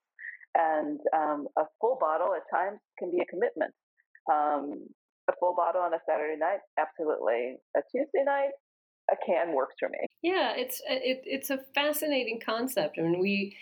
And 0.55 0.99
um, 1.15 1.47
a 1.57 1.63
full 1.79 1.97
bottle 1.99 2.33
at 2.33 2.41
times 2.53 2.79
can 2.97 3.11
be 3.11 3.19
a 3.19 3.25
commitment. 3.25 3.73
Um, 4.31 4.87
a 5.29 5.33
full 5.39 5.55
bottle 5.55 5.81
on 5.81 5.93
a 5.93 5.99
Saturday 6.05 6.37
night, 6.37 6.59
absolutely. 6.77 7.57
A 7.77 7.81
Tuesday 7.91 8.23
night, 8.25 8.51
a 9.11 9.15
can 9.25 9.53
works 9.53 9.75
for 9.79 9.89
me. 9.89 9.99
Yeah, 10.21 10.53
it's 10.55 10.81
it, 10.89 11.21
it's 11.25 11.49
a 11.49 11.59
fascinating 11.73 12.41
concept. 12.45 12.97
I 12.99 13.03
mean, 13.03 13.19
we 13.19 13.55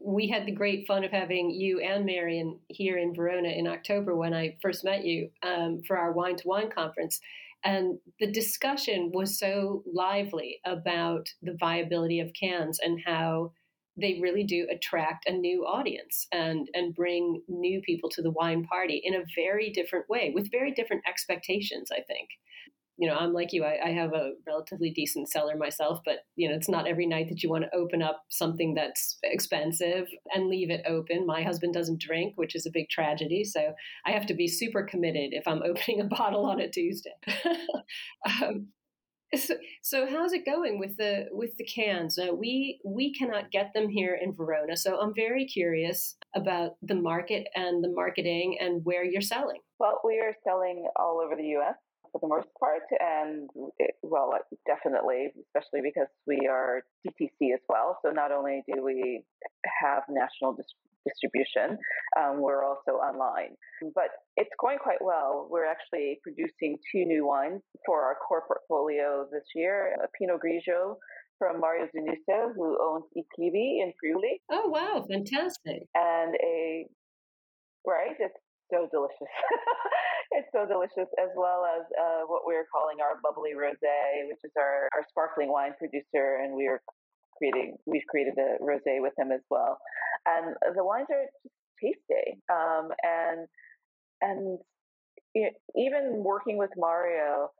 we 0.00 0.28
had 0.28 0.46
the 0.46 0.52
great 0.52 0.86
fun 0.86 1.04
of 1.04 1.10
having 1.10 1.50
you 1.50 1.80
and 1.80 2.04
Marion 2.04 2.58
here 2.68 2.98
in 2.98 3.14
Verona 3.14 3.50
in 3.50 3.66
October 3.66 4.16
when 4.16 4.34
I 4.34 4.56
first 4.60 4.84
met 4.84 5.04
you 5.04 5.30
um, 5.42 5.82
for 5.86 5.96
our 5.96 6.12
wine 6.12 6.36
to 6.36 6.48
wine 6.48 6.70
conference, 6.70 7.20
and 7.62 7.98
the 8.18 8.30
discussion 8.30 9.12
was 9.12 9.38
so 9.38 9.84
lively 9.92 10.60
about 10.64 11.28
the 11.42 11.56
viability 11.60 12.20
of 12.20 12.32
cans 12.38 12.80
and 12.82 13.00
how 13.04 13.52
they 13.96 14.18
really 14.22 14.44
do 14.44 14.66
attract 14.70 15.28
a 15.28 15.32
new 15.32 15.64
audience 15.64 16.26
and 16.32 16.68
and 16.74 16.94
bring 16.94 17.42
new 17.48 17.80
people 17.82 18.08
to 18.10 18.22
the 18.22 18.30
wine 18.30 18.64
party 18.64 19.00
in 19.04 19.14
a 19.14 19.24
very 19.36 19.70
different 19.70 20.08
way 20.08 20.32
with 20.34 20.50
very 20.50 20.72
different 20.72 21.02
expectations 21.08 21.90
i 21.92 22.00
think. 22.06 22.28
You 22.98 23.08
know 23.08 23.16
i'm 23.16 23.32
like 23.32 23.52
you 23.52 23.64
I, 23.64 23.78
I, 23.86 23.90
have 23.92 24.12
a 24.12 24.32
relatively 24.46 24.90
decent 24.90 25.30
cellar 25.30 25.56
myself 25.56 26.00
but 26.04 26.20
you 26.36 26.48
know 26.48 26.54
it's 26.54 26.68
not 26.68 26.86
every 26.86 27.06
night 27.06 27.28
that 27.30 27.42
you 27.42 27.50
want 27.50 27.64
to 27.64 27.76
open 27.76 28.02
up 28.02 28.22
something 28.28 28.74
that's 28.74 29.18
expensive 29.22 30.06
and 30.34 30.48
leave 30.48 30.70
it 30.70 30.82
open. 30.86 31.26
My 31.26 31.42
husband 31.42 31.74
doesn't 31.74 32.00
drink 32.00 32.34
which 32.36 32.54
is 32.54 32.66
a 32.66 32.70
big 32.72 32.88
tragedy 32.90 33.44
so 33.44 33.72
i 34.06 34.12
have 34.12 34.26
to 34.26 34.34
be 34.34 34.46
super 34.46 34.84
committed 34.84 35.30
if 35.32 35.48
i'm 35.48 35.62
opening 35.70 36.00
a 36.00 36.04
bottle 36.04 36.46
on 36.46 36.60
a 36.60 36.68
tuesday. 36.68 37.16
Um, 38.42 38.68
so, 39.36 39.54
so 39.82 40.06
how's 40.06 40.32
it 40.32 40.44
going 40.44 40.78
with 40.78 40.96
the 40.96 41.26
with 41.32 41.56
the 41.56 41.64
cans? 41.64 42.18
Uh, 42.18 42.34
we 42.34 42.80
we 42.84 43.12
cannot 43.14 43.50
get 43.50 43.72
them 43.74 43.88
here 43.88 44.18
in 44.22 44.32
Verona, 44.32 44.76
so 44.76 44.98
I'm 45.00 45.14
very 45.14 45.46
curious 45.46 46.16
about 46.34 46.72
the 46.82 46.94
market 46.94 47.46
and 47.54 47.82
the 47.82 47.90
marketing 47.90 48.58
and 48.60 48.84
where 48.84 49.04
you're 49.04 49.20
selling. 49.20 49.60
Well, 49.78 50.00
we 50.04 50.18
are 50.20 50.34
selling 50.44 50.86
all 50.96 51.20
over 51.24 51.36
the 51.36 51.48
U.S. 51.48 51.76
for 52.12 52.20
the 52.20 52.28
most 52.28 52.48
part, 52.60 52.82
and 53.00 53.48
it, 53.78 53.94
well, 54.02 54.32
definitely, 54.66 55.32
especially 55.48 55.80
because 55.82 56.08
we 56.26 56.46
are 56.48 56.82
DTC 57.06 57.54
as 57.54 57.60
well. 57.68 57.98
So 58.04 58.10
not 58.10 58.30
only 58.32 58.62
do 58.72 58.84
we 58.84 59.24
have 59.82 60.02
national 60.08 60.52
dis- 60.54 60.76
distribution. 61.06 61.78
Um, 62.18 62.40
we're 62.40 62.64
also 62.64 62.92
online, 62.92 63.56
but 63.94 64.10
it's 64.36 64.50
going 64.60 64.78
quite 64.78 65.02
well. 65.02 65.48
We're 65.50 65.66
actually 65.66 66.20
producing 66.22 66.78
two 66.90 67.04
new 67.04 67.26
wines 67.26 67.62
for 67.86 68.02
our 68.02 68.16
core 68.16 68.44
portfolio 68.46 69.26
this 69.32 69.44
year: 69.54 69.96
a 70.02 70.08
Pinot 70.18 70.40
Grigio 70.40 70.96
from 71.38 71.60
Mario 71.60 71.86
Zanusso, 71.86 72.54
who 72.54 72.78
owns 72.80 73.04
I 73.16 73.22
Clivi 73.34 73.82
in 73.82 73.92
Friuli. 74.00 74.40
Oh 74.50 74.68
wow, 74.68 75.04
fantastic! 75.10 75.88
And 75.94 76.34
a 76.34 76.86
right, 77.86 78.16
it's 78.18 78.36
so 78.72 78.88
delicious. 78.90 79.28
it's 80.32 80.48
so 80.52 80.64
delicious, 80.64 81.12
as 81.20 81.28
well 81.36 81.68
as 81.68 81.84
uh, 81.92 82.24
what 82.26 82.42
we're 82.48 82.66
calling 82.72 83.04
our 83.04 83.20
bubbly 83.20 83.52
rosé, 83.52 84.24
which 84.28 84.40
is 84.44 84.52
our, 84.56 84.88
our 84.96 85.04
sparkling 85.08 85.52
wine 85.52 85.76
producer, 85.78 86.40
and 86.42 86.56
we 86.56 86.66
are 86.66 86.80
creating 87.36 87.76
we've 87.86 88.06
created 88.08 88.34
a 88.38 88.56
rosé 88.64 89.00
with 89.00 89.12
him 89.18 89.30
as 89.30 89.44
well. 89.50 89.78
And 90.26 90.56
the 90.74 90.84
wines 90.84 91.08
are 91.12 91.28
tasty, 91.80 92.40
um, 92.48 92.88
and 93.04 93.46
and 94.22 94.58
even 95.76 96.22
working 96.24 96.56
with 96.56 96.70
Mario, 96.76 97.50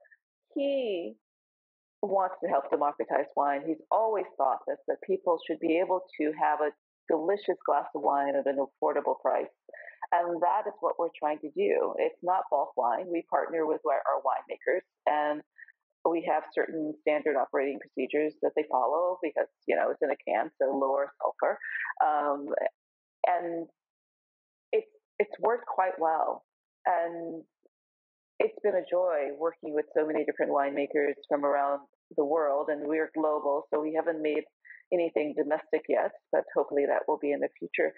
he 0.55 1.15
wants 2.03 2.37
to 2.43 2.49
help 2.49 2.71
democratize 2.71 3.31
wine. 3.37 3.63
He's 3.67 3.81
always 3.91 4.27
thought 4.37 4.59
this 4.67 4.79
that 4.89 4.97
people 5.07 5.39
should 5.47 5.61
be 5.61 5.79
able 5.79 6.03
to 6.21 6.33
have 6.41 6.61
a 6.61 6.71
delicious 7.09 7.57
glass 7.67 7.87
of 7.95 8.03
wine 8.03 8.35
at 8.37 8.47
an 8.47 8.59
affordable 8.59 9.19
price. 9.21 9.47
And 10.13 10.41
that 10.43 10.65
is 10.67 10.75
what 10.81 10.99
we're 10.99 11.15
trying 11.19 11.39
to 11.41 11.51
do. 11.57 11.95
It's 11.99 12.21
not 12.23 12.45
bulk 12.51 12.77
wine. 12.77 13.07
We 13.11 13.25
partner 13.31 13.67
with 13.67 13.81
our 13.87 14.21
winemakers 14.21 14.85
and 15.07 15.41
we 16.05 16.29
have 16.29 16.43
certain 16.55 16.95
standard 17.01 17.37
operating 17.37 17.79
procedures 17.79 18.35
that 18.43 18.53
they 18.57 18.65
follow 18.71 19.19
because, 19.23 19.47
you 19.67 19.77
know, 19.77 19.91
it's 19.91 20.03
in 20.03 20.11
a 20.11 20.21
can, 20.29 20.51
so 20.61 20.77
lower 20.77 21.13
sulfur. 21.21 21.59
Um, 22.05 22.49
and 23.27 23.67
it's, 24.73 24.91
it's 25.19 25.33
worked 25.41 25.67
quite 25.67 25.99
well. 25.99 26.45
And 26.85 27.43
it's 28.41 28.59
been 28.63 28.75
a 28.75 28.91
joy 28.91 29.31
working 29.39 29.73
with 29.73 29.87
so 29.97 30.05
many 30.05 30.25
different 30.25 30.51
winemakers 30.51 31.15
from 31.29 31.45
around 31.45 31.81
the 32.17 32.25
world, 32.25 32.69
and 32.69 32.83
we're 32.87 33.11
global, 33.17 33.63
so 33.73 33.81
we 33.81 33.95
haven't 33.95 34.21
made 34.21 34.43
anything 34.93 35.35
domestic 35.37 35.83
yet, 35.89 36.11
but 36.33 36.43
hopefully 36.55 36.85
that 36.87 37.03
will 37.07 37.19
be 37.19 37.33
in 37.33 37.41
the 37.41 37.49
future. 37.59 37.95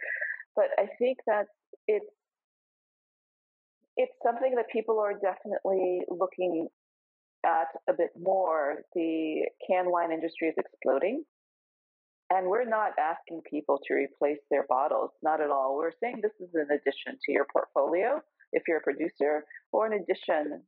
But 0.54 0.66
I 0.78 0.86
think 0.98 1.18
that 1.26 1.46
it's 1.86 2.06
it's 3.96 4.12
something 4.24 4.54
that 4.56 4.68
people 4.72 4.98
are 4.98 5.14
definitely 5.14 6.00
looking 6.08 6.68
at 7.46 7.68
a 7.88 7.92
bit 7.92 8.10
more. 8.20 8.78
The 8.94 9.46
can 9.68 9.90
wine 9.90 10.12
industry 10.12 10.48
is 10.48 10.54
exploding. 10.58 11.24
And 12.30 12.48
we're 12.48 12.64
not 12.64 12.92
asking 12.98 13.42
people 13.48 13.78
to 13.86 13.94
replace 13.94 14.40
their 14.50 14.64
bottles, 14.68 15.10
not 15.22 15.40
at 15.40 15.50
all. 15.50 15.76
We're 15.76 15.92
saying 16.02 16.20
this 16.22 16.32
is 16.40 16.52
an 16.54 16.68
addition 16.72 17.18
to 17.24 17.32
your 17.32 17.46
portfolio 17.52 18.20
if 18.52 18.62
you're 18.66 18.78
a 18.78 18.82
producer, 18.82 19.44
or 19.72 19.86
an 19.86 19.92
addition 19.92 20.62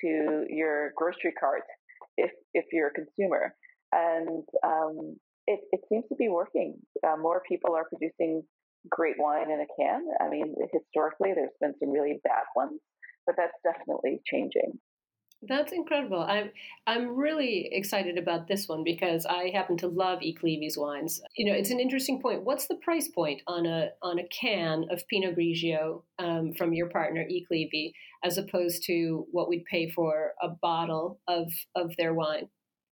to 0.00 0.44
your 0.48 0.92
grocery 0.96 1.32
cart 1.38 1.62
if 2.16 2.30
if 2.54 2.66
you're 2.72 2.88
a 2.88 2.92
consumer. 2.92 3.54
And 3.92 4.44
um, 4.64 5.16
it, 5.46 5.60
it 5.70 5.80
seems 5.88 6.04
to 6.08 6.16
be 6.16 6.28
working. 6.28 6.74
Uh, 7.06 7.16
more 7.16 7.42
people 7.48 7.74
are 7.74 7.84
producing 7.88 8.42
great 8.90 9.16
wine 9.18 9.50
in 9.50 9.60
a 9.60 9.66
can. 9.78 10.06
I 10.20 10.28
mean, 10.28 10.54
historically, 10.72 11.32
there's 11.34 11.56
been 11.60 11.74
some 11.80 11.90
really 11.90 12.20
bad 12.24 12.44
ones, 12.54 12.80
but 13.26 13.36
that's 13.36 13.56
definitely 13.62 14.20
changing. 14.26 14.78
That's 15.42 15.72
incredible. 15.72 16.20
I'm 16.20 16.50
I'm 16.86 17.14
really 17.14 17.68
excited 17.70 18.16
about 18.16 18.48
this 18.48 18.68
one 18.68 18.84
because 18.84 19.26
I 19.26 19.50
happen 19.50 19.76
to 19.78 19.86
love 19.86 20.20
I 20.20 20.34
Clivi's 20.34 20.78
wines. 20.78 21.20
You 21.36 21.46
know, 21.46 21.56
it's 21.56 21.70
an 21.70 21.78
interesting 21.78 22.22
point. 22.22 22.44
What's 22.44 22.66
the 22.68 22.76
price 22.76 23.08
point 23.08 23.42
on 23.46 23.66
a 23.66 23.90
on 24.02 24.18
a 24.18 24.26
can 24.28 24.86
of 24.90 25.06
Pinot 25.08 25.36
Grigio 25.36 26.02
um, 26.18 26.54
from 26.54 26.72
your 26.72 26.88
partner 26.88 27.22
Eclivi, 27.24 27.92
as 28.24 28.38
opposed 28.38 28.84
to 28.86 29.26
what 29.30 29.48
we'd 29.48 29.66
pay 29.66 29.90
for 29.90 30.32
a 30.42 30.48
bottle 30.48 31.20
of 31.28 31.52
of 31.74 31.94
their 31.98 32.14
wine? 32.14 32.48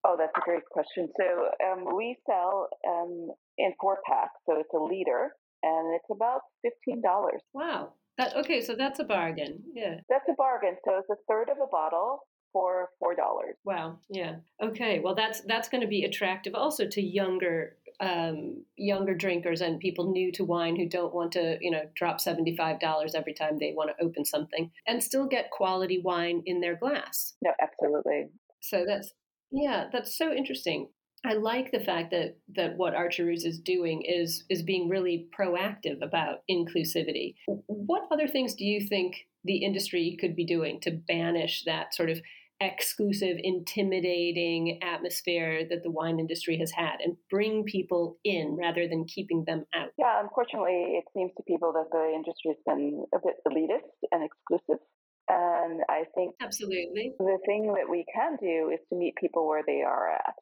Oh, 0.06 0.16
that's 0.18 0.32
a 0.36 0.40
great 0.44 0.66
question. 0.70 1.08
So 1.18 1.48
um, 1.66 1.96
we 1.96 2.18
sell 2.26 2.68
um, 2.86 3.30
in 3.56 3.72
four 3.80 3.98
packs, 4.06 4.34
so 4.46 4.60
it's 4.60 4.74
a 4.74 4.78
liter, 4.78 5.34
and 5.64 5.94
it's 5.94 6.11
about 6.11 6.42
fifteen 6.62 7.00
dollars. 7.02 7.40
Wow. 7.52 7.94
That, 8.18 8.37
okay, 8.37 8.61
so 8.61 8.76
that's 8.76 9.00
a 9.00 9.04
bargain. 9.04 9.61
Yeah. 9.75 9.97
That's 10.09 10.28
a 10.28 10.35
bargain. 10.38 10.76
So 10.85 10.99
it's 10.99 11.11
a 11.11 11.16
third 11.28 11.49
of 11.50 11.56
a 11.56 11.66
bottle 11.66 12.21
for 12.52 12.90
four 13.00 13.16
dollars. 13.16 13.56
Wow. 13.64 13.99
Yeah. 14.09 14.37
Okay. 14.62 15.00
Well, 15.00 15.16
that's 15.16 15.40
that's 15.49 15.68
going 15.68 15.80
to 15.80 15.88
be 15.88 16.04
attractive 16.04 16.54
also 16.54 16.87
to 16.87 17.02
younger 17.02 17.76
um, 18.00 18.64
younger 18.76 19.14
drinkers 19.14 19.61
and 19.61 19.80
people 19.80 20.12
new 20.12 20.33
to 20.33 20.44
wine 20.44 20.76
who 20.76 20.88
don't 20.88 21.14
want 21.14 21.33
to 21.33 21.59
you 21.61 21.70
know 21.70 21.83
drop 21.96 22.20
seventy 22.20 22.57
five 22.57 22.79
dollars 22.79 23.14
every 23.14 23.35
time 23.35 23.59
they 23.59 23.72
want 23.77 23.90
to 23.90 24.05
open 24.05 24.24
something 24.24 24.70
and 24.87 25.03
still 25.03 25.27
get 25.27 25.50
quality 25.50 26.00
wine 26.05 26.42
in 26.46 26.61
their 26.61 26.77
glass. 26.77 27.35
No, 27.42 27.50
absolutely. 27.61 28.29
So 28.61 28.85
that's 28.87 29.12
yeah, 29.50 29.87
that's 29.92 30.16
so 30.16 30.33
interesting. 30.33 30.88
I 31.24 31.34
like 31.34 31.72
the 31.72 31.80
fact 31.80 32.10
that 32.10 32.37
that 32.54 32.76
what 32.76 32.94
Archer 32.94 33.24
Roose 33.24 33.44
is 33.44 33.58
doing 33.58 34.02
is 34.02 34.44
is 34.50 34.62
being 34.62 34.88
really 34.88 35.26
proactive 35.38 36.02
about 36.02 36.40
inclusivity. 36.50 37.34
What 37.66 38.02
other 38.10 38.28
things 38.28 38.54
do 38.54 38.64
you 38.64 38.87
think 38.87 39.26
the 39.44 39.58
industry 39.58 40.16
could 40.20 40.37
be 40.37 40.44
doing 40.44 40.80
to 40.80 40.90
banish 40.90 41.64
that 41.64 41.94
sort 41.94 42.10
of 42.10 42.20
exclusive, 42.60 43.37
intimidating 43.42 44.78
atmosphere 44.82 45.66
that 45.68 45.82
the 45.82 45.90
wine 45.90 46.18
industry 46.20 46.56
has 46.58 46.70
had 46.70 47.00
and 47.04 47.16
bring 47.30 47.64
people 47.64 48.16
in 48.24 48.56
rather 48.58 48.87
than 48.88 49.04
keeping 49.04 49.44
them 49.44 49.64
out. 49.74 49.90
Yeah, 49.98 50.20
unfortunately, 50.22 50.98
it 50.98 51.04
seems 51.14 51.32
to 51.37 51.42
people 51.42 51.72
that 51.72 51.90
the 51.90 52.12
industry 52.14 52.52
has 52.52 52.62
been 52.64 53.04
a 53.14 53.18
bit 53.18 53.34
elitist 53.46 54.08
and 54.12 54.22
exclusive. 54.24 54.80
And 55.28 55.80
I 55.88 56.04
think 56.14 56.34
absolutely 56.40 57.14
the 57.18 57.38
thing 57.46 57.72
that 57.74 57.88
we 57.90 58.04
can 58.14 58.37
do 58.40 58.70
is 58.72 58.80
to 58.90 58.96
meet 58.96 59.16
people 59.16 59.48
where 59.48 59.62
they 59.66 59.82
are 59.82 60.12
at. 60.12 60.34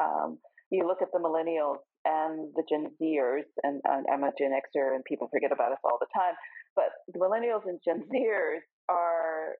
Um, 0.00 0.38
you 0.70 0.86
look 0.86 1.02
at 1.02 1.08
the 1.12 1.18
millennials 1.18 1.82
and 2.04 2.48
the 2.54 2.64
Gen 2.68 2.88
Zers, 3.00 3.44
and, 3.62 3.80
and 3.84 4.06
I'm 4.12 4.24
a 4.24 4.32
Gen 4.38 4.52
Xer, 4.52 4.94
and 4.94 5.04
people 5.04 5.28
forget 5.30 5.52
about 5.52 5.72
us 5.72 5.82
all 5.84 5.98
the 6.00 6.06
time. 6.14 6.34
But 6.74 6.90
the 7.12 7.18
millennials 7.18 7.66
and 7.66 7.78
Gen 7.84 8.04
Zers 8.14 8.64
are 8.88 9.56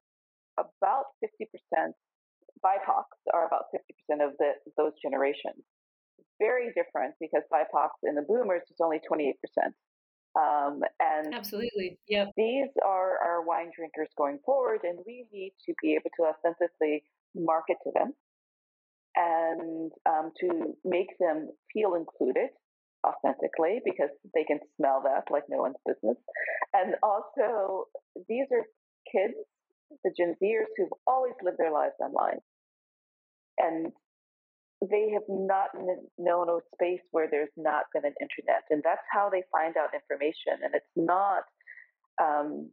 about 0.59 1.05
50%, 1.23 1.93
BIPOCs 2.65 3.21
are 3.35 3.47
about 3.47 3.65
50% 3.75 4.25
of 4.25 4.33
the, 4.39 4.53
those 4.77 4.93
generations. 5.03 5.65
Very 6.39 6.69
different 6.69 7.15
because 7.21 7.43
BIPOCs 7.53 8.01
in 8.05 8.15
the 8.15 8.23
boomers 8.23 8.63
is 8.71 8.77
only 8.81 9.01
28%. 9.11 9.35
Um, 10.39 10.81
and 11.01 11.35
absolutely, 11.35 11.99
yeah. 12.09 12.27
These 12.37 12.71
are 12.87 13.19
our 13.19 13.43
wine 13.45 13.73
drinkers 13.77 14.09
going 14.17 14.39
forward, 14.47 14.79
and 14.85 15.01
we 15.05 15.27
need 15.33 15.55
to 15.67 15.75
be 15.83 15.95
able 15.95 16.11
to 16.17 16.31
authentically 16.31 17.03
market 17.35 17.79
to 17.83 17.91
them 17.93 18.15
and 19.21 19.93
um, 20.09 20.33
to 20.41 20.75
make 20.85 21.09
them 21.21 21.51
feel 21.75 21.95
included 21.95 22.49
authentically 23.07 23.81
because 23.85 24.09
they 24.35 24.45
can 24.45 24.59
smell 24.77 25.03
that 25.05 25.31
like 25.31 25.45
no 25.49 25.59
one's 25.59 25.77
business. 25.87 26.17
And 26.73 26.95
also, 27.03 27.85
these 28.29 28.47
are 28.53 28.65
kids 29.13 29.35
the 30.05 30.13
Gen 30.17 30.37
Zers 30.43 30.71
who've 30.77 30.93
always 31.07 31.35
lived 31.43 31.59
their 31.59 31.73
lives 31.73 31.95
online. 32.01 32.39
And 33.59 33.93
they 34.81 35.11
have 35.13 35.29
not 35.29 35.69
known 36.19 36.49
a 36.49 36.59
space 36.75 37.05
where 37.11 37.29
there's 37.31 37.53
not 37.57 37.85
been 37.93 38.05
an 38.05 38.15
internet. 38.21 38.65
And 38.71 38.83
that's 38.83 39.05
how 39.13 39.29
they 39.29 39.43
find 39.53 39.77
out 39.77 39.91
information. 39.93 40.65
And 40.65 40.75
it's 40.75 40.95
not 40.97 41.45
um, 42.23 42.71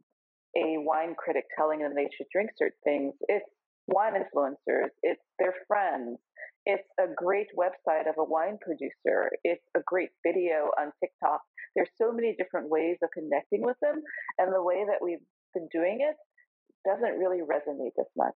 a 0.56 0.78
wine 0.78 1.14
critic 1.18 1.44
telling 1.56 1.80
them 1.80 1.92
they 1.94 2.08
should 2.16 2.28
drink 2.32 2.50
certain 2.56 2.80
things. 2.84 3.14
It's 3.28 3.50
wine 3.88 4.14
influencers, 4.14 4.92
it's 5.02 5.24
their 5.38 5.54
friends, 5.66 6.18
it's 6.66 6.88
a 7.00 7.08
great 7.16 7.48
website 7.56 8.08
of 8.08 8.14
a 8.18 8.24
wine 8.24 8.58
producer, 8.60 9.30
it's 9.44 9.64
a 9.76 9.80
great 9.86 10.10
video 10.26 10.70
on 10.78 10.92
TikTok. 11.00 11.40
There's 11.74 11.90
so 11.96 12.12
many 12.12 12.36
different 12.36 12.68
ways 12.68 12.96
of 13.02 13.10
connecting 13.12 13.62
with 13.62 13.76
them. 13.80 14.02
And 14.38 14.52
the 14.52 14.62
way 14.62 14.84
that 14.86 15.00
we've 15.02 15.24
been 15.54 15.68
doing 15.72 16.04
it 16.04 16.16
doesn't 16.84 17.18
really 17.18 17.40
resonate 17.40 17.96
as 17.98 18.10
much. 18.16 18.36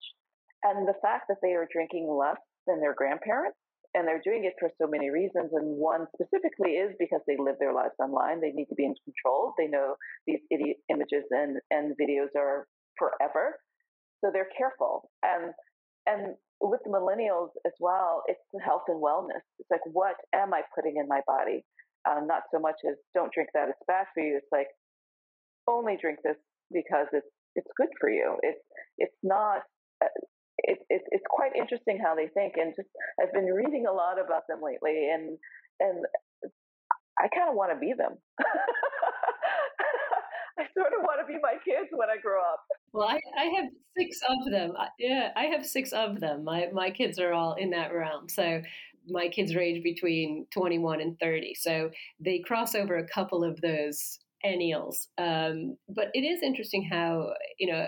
And 0.63 0.87
the 0.87 0.97
fact 1.01 1.25
that 1.27 1.41
they 1.41 1.53
are 1.53 1.67
drinking 1.71 2.07
less 2.07 2.39
than 2.67 2.79
their 2.79 2.93
grandparents, 2.93 3.57
and 3.93 4.07
they're 4.07 4.23
doing 4.23 4.45
it 4.45 4.53
for 4.59 4.71
so 4.79 4.87
many 4.87 5.09
reasons, 5.09 5.51
and 5.51 5.75
one 5.75 6.07
specifically 6.15 6.79
is 6.79 6.95
because 6.99 7.19
they 7.27 7.35
live 7.35 7.55
their 7.59 7.73
lives 7.73 7.97
online. 7.99 8.39
They 8.39 8.55
need 8.55 8.71
to 8.71 8.75
be 8.75 8.85
in 8.85 8.95
control. 9.03 9.53
They 9.57 9.67
know 9.67 9.95
these 10.27 10.39
images 10.89 11.27
and, 11.31 11.57
and 11.71 11.91
videos 11.99 12.31
are 12.37 12.67
forever. 12.97 13.59
So 14.23 14.29
they're 14.31 14.49
careful. 14.57 15.09
And 15.23 15.53
and 16.05 16.35
with 16.61 16.81
the 16.85 16.93
millennials 16.93 17.49
as 17.65 17.73
well, 17.79 18.23
it's 18.27 18.41
the 18.53 18.61
health 18.61 18.85
and 18.87 19.01
wellness. 19.01 19.41
It's 19.59 19.69
like, 19.69 19.85
what 19.85 20.15
am 20.33 20.53
I 20.53 20.61
putting 20.73 20.97
in 20.97 21.07
my 21.07 21.21
body? 21.25 21.65
Um, 22.09 22.25
not 22.25 22.43
so 22.53 22.59
much 22.59 22.77
as 22.89 22.97
don't 23.13 23.33
drink 23.33 23.49
that, 23.53 23.69
it's 23.69 23.85
bad 23.87 24.05
for 24.13 24.23
you. 24.23 24.37
It's 24.37 24.51
like 24.51 24.67
only 25.67 25.97
drink 26.01 26.19
this 26.23 26.37
because 26.71 27.07
it's 27.13 27.27
it's 27.55 27.69
good 27.77 27.89
for 27.99 28.09
you. 28.09 28.37
It's 28.41 28.63
it's 28.97 29.17
not. 29.23 29.61
Uh, 30.03 30.07
it, 30.63 30.77
it, 30.89 31.01
it's 31.09 31.25
quite 31.29 31.55
interesting 31.57 31.97
how 31.97 32.13
they 32.13 32.29
think, 32.37 32.53
and 32.57 32.73
just 32.77 32.89
I've 33.17 33.33
been 33.33 33.49
reading 33.49 33.85
a 33.89 33.93
lot 33.93 34.21
about 34.21 34.45
them 34.47 34.61
lately, 34.61 35.09
and 35.09 35.37
and 35.79 36.05
I 37.19 37.27
kind 37.33 37.49
of 37.49 37.55
want 37.55 37.73
to 37.73 37.79
be 37.79 37.93
them. 37.97 38.17
I 40.59 40.65
sort 40.77 40.93
of 40.93 41.01
want 41.01 41.21
to 41.21 41.27
be 41.27 41.37
my 41.41 41.57
kids 41.65 41.89
when 41.93 42.09
I 42.09 42.17
grow 42.21 42.41
up. 42.41 42.61
Well, 42.93 43.07
I, 43.07 43.19
I 43.37 43.45
have 43.45 43.69
six 43.97 44.19
of 44.29 44.51
them. 44.51 44.73
Yeah, 44.99 45.31
I 45.35 45.45
have 45.45 45.65
six 45.65 45.91
of 45.93 46.19
them. 46.19 46.43
My 46.43 46.67
my 46.73 46.91
kids 46.91 47.19
are 47.19 47.33
all 47.33 47.53
in 47.55 47.69
that 47.71 47.93
realm. 47.93 48.27
So 48.29 48.61
my 49.07 49.27
kids 49.29 49.55
range 49.55 49.83
between 49.83 50.45
21 50.51 51.01
and 51.01 51.17
30. 51.19 51.55
So 51.55 51.89
they 52.19 52.39
cross 52.39 52.75
over 52.75 52.97
a 52.97 53.07
couple 53.07 53.43
of 53.43 53.59
those 53.61 54.19
ennials. 54.45 55.07
Um, 55.17 55.77
but 55.89 56.09
it 56.13 56.21
is 56.21 56.41
interesting 56.43 56.83
how 56.83 57.33
you 57.59 57.71
know 57.71 57.87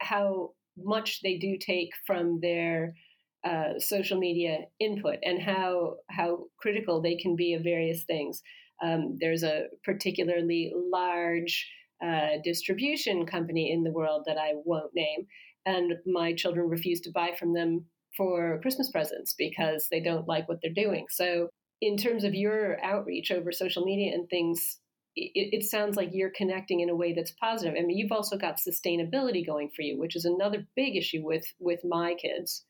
how 0.00 0.52
much 0.76 1.20
they 1.22 1.36
do 1.36 1.56
take 1.58 1.90
from 2.06 2.40
their 2.40 2.94
uh, 3.44 3.78
social 3.78 4.18
media 4.18 4.58
input 4.80 5.16
and 5.24 5.40
how 5.42 5.96
how 6.10 6.44
critical 6.60 7.00
they 7.00 7.16
can 7.16 7.36
be 7.36 7.54
of 7.54 7.62
various 7.62 8.04
things. 8.04 8.42
Um, 8.82 9.16
there's 9.20 9.42
a 9.42 9.66
particularly 9.84 10.72
large 10.74 11.68
uh, 12.04 12.38
distribution 12.44 13.26
company 13.26 13.72
in 13.72 13.82
the 13.82 13.92
world 13.92 14.24
that 14.26 14.38
I 14.38 14.52
won't 14.64 14.94
name, 14.94 15.26
and 15.66 15.94
my 16.06 16.32
children 16.32 16.68
refuse 16.68 17.00
to 17.02 17.12
buy 17.12 17.32
from 17.38 17.54
them 17.54 17.86
for 18.16 18.58
Christmas 18.62 18.90
presents 18.90 19.34
because 19.36 19.86
they 19.90 20.00
don't 20.00 20.28
like 20.28 20.48
what 20.48 20.58
they're 20.62 20.72
doing. 20.72 21.06
So, 21.10 21.48
in 21.80 21.96
terms 21.96 22.24
of 22.24 22.34
your 22.34 22.82
outreach 22.82 23.30
over 23.30 23.52
social 23.52 23.84
media 23.84 24.12
and 24.12 24.28
things, 24.28 24.78
it, 25.14 25.60
it, 25.60 25.64
sounds 25.64 25.96
like 25.96 26.10
you're 26.12 26.32
connecting 26.36 26.80
in 26.80 26.90
a 26.90 26.96
way 26.96 27.12
that's 27.12 27.30
positive. 27.32 27.74
I 27.78 27.82
mean, 27.82 27.96
you've 27.96 28.12
also 28.12 28.36
got 28.36 28.56
sustainability 28.56 29.46
going 29.46 29.70
for 29.74 29.82
you, 29.82 29.98
which 29.98 30.16
is 30.16 30.24
another 30.24 30.66
big 30.74 30.96
issue 30.96 31.24
with 31.24 31.44
with 31.60 31.80
my 31.84 32.14
kids. 32.14 32.64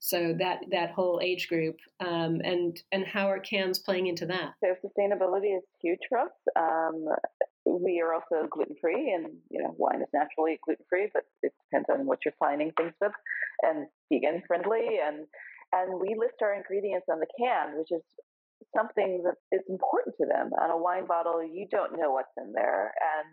So 0.00 0.34
that 0.38 0.60
that 0.70 0.90
whole 0.90 1.20
age 1.22 1.48
group, 1.48 1.76
um, 2.00 2.40
and 2.44 2.78
and 2.92 3.06
how 3.06 3.30
are 3.30 3.40
cans 3.40 3.78
playing 3.78 4.06
into 4.06 4.26
that? 4.26 4.52
So 4.62 4.74
sustainability 4.84 5.56
is 5.56 5.64
huge 5.80 6.00
for 6.08 6.18
us. 6.18 6.32
Um, 6.56 7.06
we 7.80 8.00
are 8.00 8.14
also 8.14 8.48
gluten 8.50 8.76
free, 8.80 9.12
and 9.12 9.26
you 9.50 9.62
know, 9.62 9.74
wine 9.78 10.02
is 10.02 10.08
naturally 10.12 10.58
gluten 10.64 10.84
free, 10.88 11.08
but 11.12 11.24
it 11.42 11.52
depends 11.70 11.88
on 11.90 12.06
what 12.06 12.18
you're 12.24 12.34
finding 12.38 12.72
things 12.72 12.92
with, 13.00 13.12
and 13.62 13.86
vegan 14.12 14.42
friendly, 14.46 14.98
and 15.04 15.26
and 15.72 16.00
we 16.00 16.16
list 16.18 16.42
our 16.42 16.54
ingredients 16.54 17.06
on 17.10 17.20
the 17.20 17.26
can, 17.38 17.78
which 17.78 17.90
is 17.90 18.02
something 18.76 19.22
that 19.24 19.36
is 19.52 19.62
important 19.68 20.14
to 20.20 20.26
them. 20.26 20.50
On 20.60 20.70
a 20.70 20.78
wine 20.78 21.06
bottle, 21.06 21.42
you 21.42 21.66
don't 21.70 21.98
know 21.98 22.12
what's 22.12 22.32
in 22.38 22.52
there, 22.52 22.92
and 23.16 23.28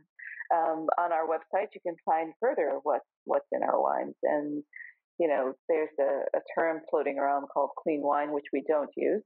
um, 0.54 0.88
on 0.98 1.12
our 1.12 1.28
website, 1.28 1.68
you 1.74 1.82
can 1.86 1.96
find 2.06 2.34
further 2.40 2.80
what 2.84 3.02
what's 3.26 3.48
in 3.52 3.64
our 3.64 3.82
wines. 3.82 4.16
And 4.24 4.64
you 5.20 5.28
know, 5.28 5.54
there's 5.70 5.94
a, 6.00 6.38
a 6.38 6.42
term 6.58 6.82
floating 6.90 7.20
around 7.20 7.48
called 7.54 7.72
clean 7.82 8.02
wine, 8.02 8.32
which 8.32 8.50
we 8.52 8.64
don't 8.68 8.90
use, 8.96 9.22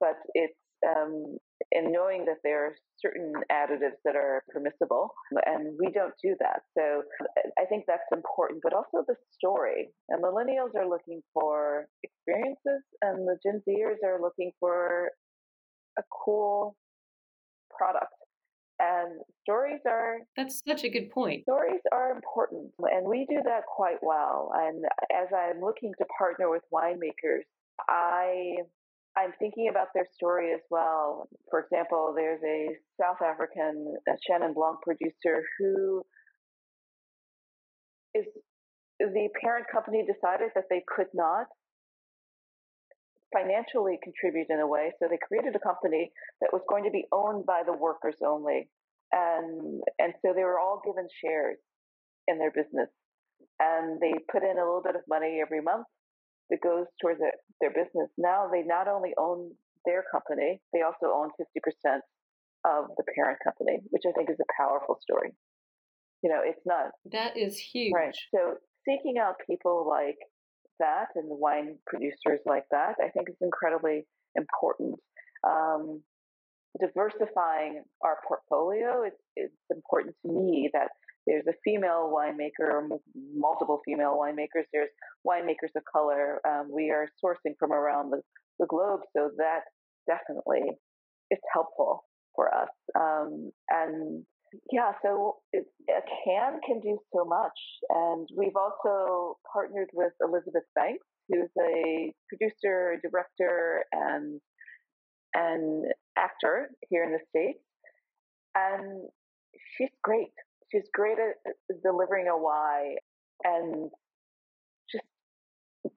but 0.00 0.16
it's 0.34 0.58
um, 0.86 1.36
in 1.72 1.92
knowing 1.92 2.24
that 2.26 2.36
there 2.44 2.66
are 2.66 2.74
certain 2.98 3.32
additives 3.50 3.98
that 4.04 4.16
are 4.16 4.42
permissible, 4.48 5.10
and 5.46 5.76
we 5.78 5.90
don't 5.92 6.14
do 6.22 6.34
that. 6.38 6.62
So 6.76 7.02
I 7.58 7.64
think 7.66 7.84
that's 7.86 8.02
important, 8.12 8.60
but 8.62 8.72
also 8.72 9.04
the 9.06 9.16
story. 9.32 9.88
And 10.08 10.22
millennials 10.22 10.74
are 10.76 10.88
looking 10.88 11.22
for 11.34 11.86
experiences, 12.02 12.82
and 13.02 13.26
the 13.26 13.36
Gen 13.44 13.62
Zers 13.68 14.02
are 14.04 14.20
looking 14.20 14.52
for 14.60 15.10
a 15.98 16.02
cool 16.24 16.76
product. 17.76 18.12
And 18.78 19.20
stories 19.42 19.80
are. 19.88 20.18
That's 20.36 20.62
such 20.66 20.84
a 20.84 20.90
good 20.90 21.10
point. 21.10 21.44
Stories 21.44 21.80
are 21.92 22.10
important, 22.12 22.70
and 22.82 23.08
we 23.08 23.26
do 23.28 23.40
that 23.44 23.62
quite 23.74 23.98
well. 24.02 24.52
And 24.54 24.84
as 25.12 25.28
I'm 25.34 25.60
looking 25.62 25.92
to 25.98 26.04
partner 26.18 26.50
with 26.50 26.62
winemakers, 26.72 27.44
I 27.88 28.56
I'm 29.16 29.32
thinking 29.38 29.68
about 29.70 29.88
their 29.94 30.06
story 30.12 30.52
as 30.52 30.60
well. 30.70 31.28
For 31.50 31.60
example, 31.60 32.12
there's 32.14 32.42
a 32.44 32.68
South 33.00 33.22
African 33.24 33.96
a 34.06 34.12
Chenin 34.28 34.54
Blanc 34.54 34.78
producer 34.82 35.42
who 35.58 36.02
is 38.14 38.26
the 38.98 39.28
parent 39.40 39.66
company 39.72 40.04
decided 40.04 40.50
that 40.54 40.64
they 40.70 40.82
could 40.86 41.08
not 41.14 41.46
financially 43.32 43.98
contribute 44.02 44.46
in 44.50 44.60
a 44.60 44.66
way. 44.66 44.92
So 44.98 45.08
they 45.08 45.18
created 45.20 45.56
a 45.56 45.60
company 45.60 46.10
that 46.40 46.50
was 46.52 46.62
going 46.68 46.84
to 46.84 46.90
be 46.90 47.04
owned 47.12 47.44
by 47.44 47.62
the 47.64 47.72
workers 47.72 48.16
only. 48.24 48.68
And, 49.12 49.80
and 49.98 50.12
so 50.22 50.32
they 50.34 50.44
were 50.44 50.58
all 50.58 50.80
given 50.84 51.06
shares 51.24 51.58
in 52.28 52.38
their 52.38 52.50
business. 52.50 52.88
And 53.60 54.00
they 54.00 54.12
put 54.30 54.42
in 54.42 54.56
a 54.56 54.64
little 54.64 54.82
bit 54.84 54.96
of 54.96 55.02
money 55.08 55.40
every 55.42 55.60
month 55.60 55.86
that 56.50 56.60
goes 56.62 56.86
towards 57.00 57.20
it, 57.20 57.34
their 57.60 57.70
business. 57.70 58.10
Now 58.18 58.48
they 58.50 58.62
not 58.62 58.88
only 58.88 59.12
own 59.18 59.52
their 59.84 60.04
company, 60.10 60.60
they 60.72 60.82
also 60.82 61.12
own 61.14 61.30
50% 61.40 62.00
of 62.64 62.90
the 62.96 63.04
parent 63.14 63.38
company, 63.44 63.78
which 63.90 64.02
I 64.06 64.12
think 64.12 64.30
is 64.30 64.38
a 64.40 64.62
powerful 64.62 64.98
story. 65.00 65.30
You 66.22 66.30
know, 66.30 66.40
it's 66.44 66.64
not. 66.66 66.90
That 67.12 67.36
is 67.36 67.56
huge. 67.58 67.92
Right. 67.94 68.14
So 68.34 68.54
seeking 68.86 69.18
out 69.18 69.36
people 69.46 69.86
like 69.88 70.18
that 70.78 71.08
and 71.14 71.30
the 71.30 71.34
wine 71.36 71.78
producers 71.86 72.40
like 72.46 72.64
that, 72.70 72.96
I 73.02 73.08
think 73.10 73.28
is 73.28 73.36
incredibly 73.40 74.06
important. 74.34 74.96
Um, 75.46 76.02
diversifying 76.80 77.82
our 78.02 78.18
portfolio, 78.26 79.02
it's, 79.04 79.22
it's 79.36 79.54
important 79.70 80.14
to 80.22 80.32
me 80.32 80.70
that 80.72 80.88
there's 81.26 81.46
a 81.48 81.54
female 81.64 82.12
winemaker 82.14 82.88
multiple 83.34 83.80
female 83.84 84.16
winemakers. 84.18 84.64
There's 84.72 84.90
winemakers 85.26 85.74
of 85.76 85.82
color. 85.90 86.40
Um, 86.46 86.68
we 86.72 86.90
are 86.90 87.08
sourcing 87.22 87.54
from 87.58 87.72
around 87.72 88.10
the, 88.10 88.20
the, 88.60 88.66
globe, 88.66 89.00
so 89.16 89.30
that 89.36 89.60
definitely 90.06 90.70
is 91.30 91.38
helpful 91.52 92.04
for 92.34 92.54
us. 92.54 92.68
Um, 92.98 93.50
and 93.68 94.24
yeah, 94.70 94.92
so 95.02 95.36
it, 95.52 95.66
a 95.90 96.00
can 96.24 96.60
can 96.64 96.80
do 96.80 96.98
so 97.12 97.24
much. 97.24 97.58
And 97.90 98.28
we've 98.36 98.56
also 98.56 99.36
partnered 99.52 99.88
with 99.92 100.12
Elizabeth 100.22 100.64
Banks, 100.74 101.06
who's 101.28 101.50
a 101.60 102.12
producer, 102.28 103.00
director, 103.02 103.84
and 103.92 104.40
and 105.34 105.84
actor 106.16 106.70
here 106.88 107.04
in 107.04 107.12
the 107.12 107.18
States. 107.28 107.58
And 108.54 109.08
she's 109.76 109.90
great. 110.02 110.32
She's 110.72 110.88
great 110.92 111.18
at 111.18 111.54
delivering 111.82 112.28
a 112.28 112.36
why 112.36 112.96
and 113.44 113.90
just 114.90 115.04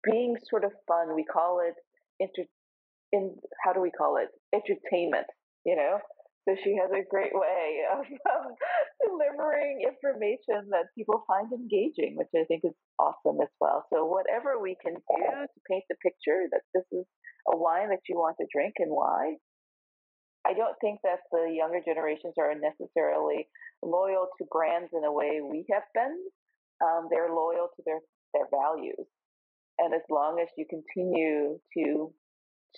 being 0.03 0.35
sort 0.49 0.63
of 0.63 0.71
fun. 0.87 1.15
We 1.15 1.25
call 1.25 1.61
it 1.61 1.75
inter- 2.19 2.49
in 3.11 3.35
how 3.63 3.73
do 3.73 3.81
we 3.81 3.91
call 3.91 4.17
it? 4.17 4.29
Entertainment, 4.53 5.27
you 5.65 5.75
know? 5.75 5.99
So 6.47 6.55
she 6.63 6.75
has 6.81 6.89
a 6.91 7.05
great 7.09 7.33
way 7.33 7.81
of 7.93 8.05
um, 8.05 8.51
delivering 9.05 9.81
information 9.85 10.69
that 10.71 10.89
people 10.97 11.23
find 11.27 11.51
engaging, 11.53 12.15
which 12.17 12.29
I 12.35 12.45
think 12.45 12.61
is 12.63 12.73
awesome 12.97 13.41
as 13.41 13.53
well. 13.59 13.85
So 13.93 14.05
whatever 14.05 14.59
we 14.59 14.75
can 14.81 14.93
do 14.95 15.23
to 15.45 15.59
paint 15.69 15.83
the 15.89 15.95
picture 16.01 16.49
that 16.51 16.61
this 16.73 16.85
is 16.91 17.05
a 17.53 17.57
wine 17.57 17.89
that 17.89 18.01
you 18.09 18.17
want 18.17 18.37
to 18.41 18.47
drink 18.53 18.75
and 18.79 18.91
why. 18.91 19.35
I 20.49 20.53
don't 20.53 20.75
think 20.81 20.99
that 21.03 21.19
the 21.31 21.53
younger 21.53 21.79
generations 21.85 22.33
are 22.39 22.53
necessarily 22.55 23.47
loyal 23.83 24.27
to 24.39 24.45
brands 24.49 24.89
in 24.93 25.03
a 25.03 25.11
way 25.11 25.41
we 25.43 25.65
have 25.71 25.83
been. 25.93 26.17
Um, 26.81 27.07
they're 27.11 27.29
loyal 27.29 27.69
to 27.75 27.83
their 27.85 27.99
their 28.33 28.47
values, 28.51 29.07
and 29.77 29.93
as 29.93 30.01
long 30.09 30.39
as 30.41 30.47
you 30.57 30.65
continue 30.69 31.59
to 31.77 32.13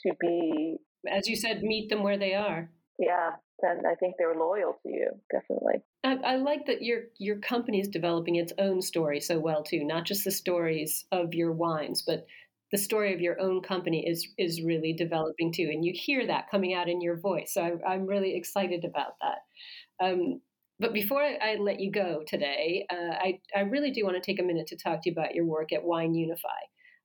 to 0.03 0.13
be, 0.19 0.77
as 1.09 1.27
you 1.27 1.35
said, 1.35 1.61
meet 1.61 1.89
them 1.89 2.03
where 2.03 2.17
they 2.17 2.33
are. 2.33 2.69
Yeah, 2.99 3.31
then 3.61 3.85
I 3.85 3.95
think 3.95 4.15
they're 4.17 4.35
loyal 4.35 4.77
to 4.83 4.89
you, 4.89 5.09
definitely. 5.31 5.81
I, 6.03 6.33
I, 6.33 6.35
like 6.37 6.65
that 6.65 6.81
your 6.81 7.03
your 7.19 7.37
company 7.37 7.79
is 7.79 7.87
developing 7.87 8.35
its 8.35 8.53
own 8.57 8.81
story 8.81 9.19
so 9.19 9.39
well 9.39 9.63
too, 9.63 9.83
not 9.83 10.05
just 10.05 10.25
the 10.25 10.31
stories 10.31 11.05
of 11.11 11.33
your 11.33 11.51
wines, 11.51 12.01
but 12.01 12.25
the 12.71 12.77
story 12.77 13.13
of 13.13 13.21
your 13.21 13.39
own 13.39 13.61
company 13.61 14.05
is 14.07 14.27
is 14.37 14.63
really 14.63 14.93
developing 14.93 15.51
too, 15.53 15.69
and 15.71 15.83
you 15.83 15.93
hear 15.95 16.25
that 16.27 16.49
coming 16.49 16.73
out 16.73 16.89
in 16.89 17.01
your 17.01 17.19
voice. 17.19 17.53
So 17.53 17.79
I, 17.87 17.95
am 17.95 18.05
really 18.05 18.35
excited 18.35 18.85
about 18.85 19.13
that. 19.21 20.05
Um, 20.05 20.41
but 20.79 20.93
before 20.93 21.21
I 21.21 21.57
let 21.59 21.79
you 21.79 21.91
go 21.91 22.23
today, 22.25 22.85
uh, 22.89 23.15
I 23.19 23.39
I 23.55 23.61
really 23.61 23.91
do 23.91 24.03
want 24.03 24.15
to 24.15 24.21
take 24.21 24.39
a 24.39 24.45
minute 24.45 24.67
to 24.67 24.77
talk 24.77 25.03
to 25.03 25.09
you 25.09 25.13
about 25.13 25.35
your 25.35 25.45
work 25.45 25.73
at 25.73 25.83
Wine 25.83 26.15
Unify. 26.15 26.49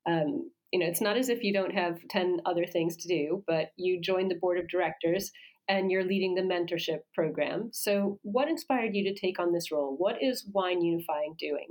Um, 0.08 0.50
you 0.72 0.80
know, 0.80 0.86
it's 0.86 1.00
not 1.00 1.16
as 1.16 1.28
if 1.28 1.42
you 1.42 1.52
don't 1.52 1.74
have 1.74 1.98
10 2.10 2.40
other 2.44 2.66
things 2.66 2.96
to 2.96 3.08
do, 3.08 3.44
but 3.46 3.68
you 3.76 4.00
joined 4.00 4.30
the 4.30 4.38
board 4.40 4.58
of 4.58 4.68
directors 4.68 5.30
and 5.68 5.90
you're 5.90 6.04
leading 6.04 6.34
the 6.34 6.42
mentorship 6.42 7.00
program. 7.14 7.70
So, 7.72 8.18
what 8.22 8.48
inspired 8.48 8.94
you 8.94 9.04
to 9.04 9.18
take 9.18 9.38
on 9.38 9.52
this 9.52 9.72
role? 9.72 9.96
What 9.96 10.16
is 10.22 10.48
Wine 10.52 10.82
Unifying 10.82 11.34
doing? 11.38 11.68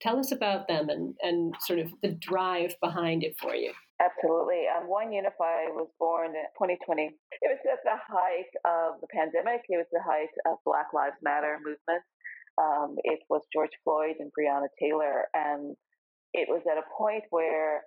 Tell 0.00 0.18
us 0.18 0.30
about 0.30 0.68
them 0.68 0.88
and, 0.88 1.14
and 1.22 1.54
sort 1.60 1.80
of 1.80 1.90
the 2.02 2.10
drive 2.20 2.74
behind 2.80 3.24
it 3.24 3.34
for 3.40 3.54
you. 3.54 3.72
Absolutely. 4.00 4.64
Um, 4.70 4.88
Wine 4.88 5.12
Unify 5.12 5.74
was 5.74 5.88
born 5.98 6.30
in 6.30 6.46
2020. 6.54 7.10
It 7.42 7.50
was 7.50 7.58
at 7.66 7.82
the 7.82 7.98
height 8.06 8.52
of 8.64 9.00
the 9.00 9.08
pandemic. 9.08 9.62
It 9.68 9.76
was 9.76 9.90
the 9.90 10.02
height 10.06 10.30
of 10.46 10.58
Black 10.64 10.94
Lives 10.94 11.18
Matter 11.20 11.58
movement. 11.58 12.02
Um, 12.58 12.96
it 13.02 13.20
was 13.28 13.42
George 13.52 13.74
Floyd 13.82 14.16
and 14.20 14.30
Breonna 14.38 14.70
Taylor. 14.78 15.26
And 15.34 15.74
it 16.32 16.48
was 16.48 16.62
at 16.70 16.78
a 16.78 16.86
point 16.96 17.24
where 17.30 17.82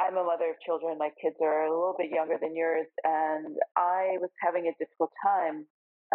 I'm 0.00 0.16
a 0.16 0.24
mother 0.24 0.50
of 0.50 0.56
children. 0.64 0.96
My 0.98 1.10
kids 1.20 1.36
are 1.42 1.66
a 1.66 1.70
little 1.70 1.94
bit 1.98 2.10
younger 2.10 2.36
than 2.40 2.56
yours, 2.56 2.86
and 3.04 3.56
I 3.76 4.16
was 4.20 4.30
having 4.40 4.66
a 4.66 4.72
difficult 4.82 5.10
time 5.22 5.66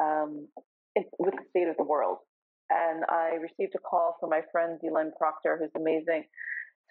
um, 0.01 0.47
with 1.19 1.35
the 1.35 1.45
state 1.51 1.67
of 1.67 1.77
the 1.77 1.83
world. 1.83 2.17
And 2.69 3.03
I 3.09 3.37
received 3.41 3.75
a 3.75 3.79
call 3.79 4.17
from 4.19 4.29
my 4.29 4.41
friend 4.51 4.79
Dlynn 4.83 5.11
Proctor, 5.17 5.57
who's 5.59 5.71
amazing, 5.75 6.25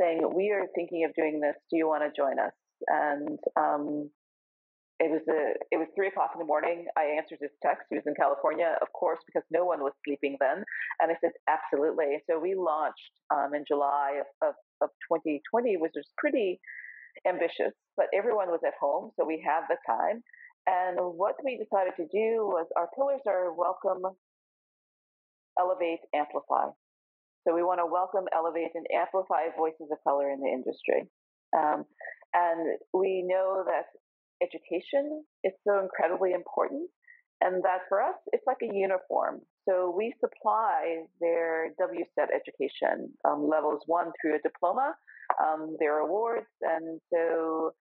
saying, 0.00 0.22
"We 0.34 0.50
are 0.50 0.66
thinking 0.74 1.04
of 1.04 1.14
doing 1.14 1.40
this. 1.40 1.56
Do 1.70 1.76
you 1.76 1.88
want 1.88 2.04
to 2.04 2.12
join 2.14 2.38
us?" 2.38 2.54
And 2.88 3.38
um, 3.56 4.10
it 5.00 5.10
was 5.10 5.22
a 5.28 5.58
it 5.74 5.78
was 5.78 5.88
three 5.94 6.08
o'clock 6.08 6.30
in 6.34 6.38
the 6.38 6.46
morning. 6.46 6.86
I 6.96 7.18
answered 7.18 7.38
his 7.40 7.50
text. 7.62 7.86
He 7.90 7.96
was 7.96 8.06
in 8.06 8.14
California, 8.14 8.78
of 8.80 8.92
course, 8.92 9.18
because 9.26 9.42
no 9.50 9.64
one 9.64 9.80
was 9.80 9.92
sleeping 10.04 10.36
then. 10.38 10.62
And 11.00 11.10
I 11.10 11.16
said, 11.20 11.32
absolutely. 11.50 12.22
So 12.30 12.38
we 12.38 12.54
launched 12.54 13.10
um, 13.34 13.54
in 13.54 13.64
July 13.66 14.22
of, 14.22 14.26
of, 14.48 14.54
of 14.80 14.90
2020, 15.10 15.76
which 15.78 15.92
was 15.96 16.06
pretty 16.16 16.60
ambitious, 17.26 17.74
but 17.96 18.06
everyone 18.14 18.48
was 18.48 18.60
at 18.66 18.74
home, 18.80 19.10
so 19.16 19.24
we 19.26 19.42
had 19.44 19.62
the 19.68 19.78
time. 19.86 20.22
And 20.66 20.96
what 21.18 21.36
we 21.44 21.58
decided 21.58 21.94
to 21.96 22.06
do 22.08 22.46
was 22.46 22.66
our 22.76 22.88
pillars 22.94 23.20
are 23.26 23.52
welcome, 23.52 24.02
elevate, 25.58 26.00
amplify. 26.14 26.70
So 27.46 27.54
we 27.54 27.62
want 27.62 27.80
to 27.80 27.86
welcome, 27.86 28.24
elevate, 28.34 28.72
and 28.74 28.86
amplify 28.94 29.52
voices 29.56 29.88
of 29.92 29.98
color 30.02 30.30
in 30.30 30.40
the 30.40 30.48
industry. 30.48 31.08
Um, 31.56 31.84
and 32.32 32.78
we 32.92 33.22
know 33.26 33.64
that 33.66 33.86
education 34.42 35.24
is 35.44 35.52
so 35.66 35.80
incredibly 35.80 36.32
important. 36.32 36.88
And 37.40 37.62
that 37.64 37.80
for 37.88 38.00
us, 38.00 38.16
it's 38.32 38.44
like 38.46 38.62
a 38.62 38.74
uniform. 38.74 39.40
So 39.68 39.92
we 39.94 40.14
supply 40.20 41.04
their 41.20 41.74
WSET 41.80 42.28
education 42.32 43.12
um, 43.28 43.48
levels 43.48 43.82
one 43.86 44.12
through 44.20 44.36
a 44.36 44.38
diploma, 44.42 44.94
um, 45.42 45.76
their 45.78 45.98
awards. 45.98 46.46
And 46.62 47.00
so 47.12 47.72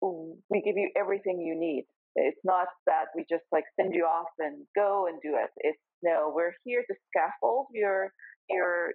we 0.00 0.62
give 0.62 0.76
you 0.76 0.90
everything 0.96 1.40
you 1.40 1.58
need. 1.58 1.86
It's 2.16 2.40
not 2.44 2.68
that 2.86 3.06
we 3.16 3.24
just 3.30 3.44
like 3.52 3.64
send 3.78 3.94
you 3.94 4.04
off 4.04 4.28
and 4.38 4.66
go 4.76 5.06
and 5.08 5.18
do 5.22 5.36
it. 5.36 5.50
It's 5.58 5.78
no, 6.02 6.32
we're 6.34 6.52
here 6.64 6.84
to 6.86 6.94
scaffold 7.10 7.66
your 7.72 8.12
your 8.48 8.92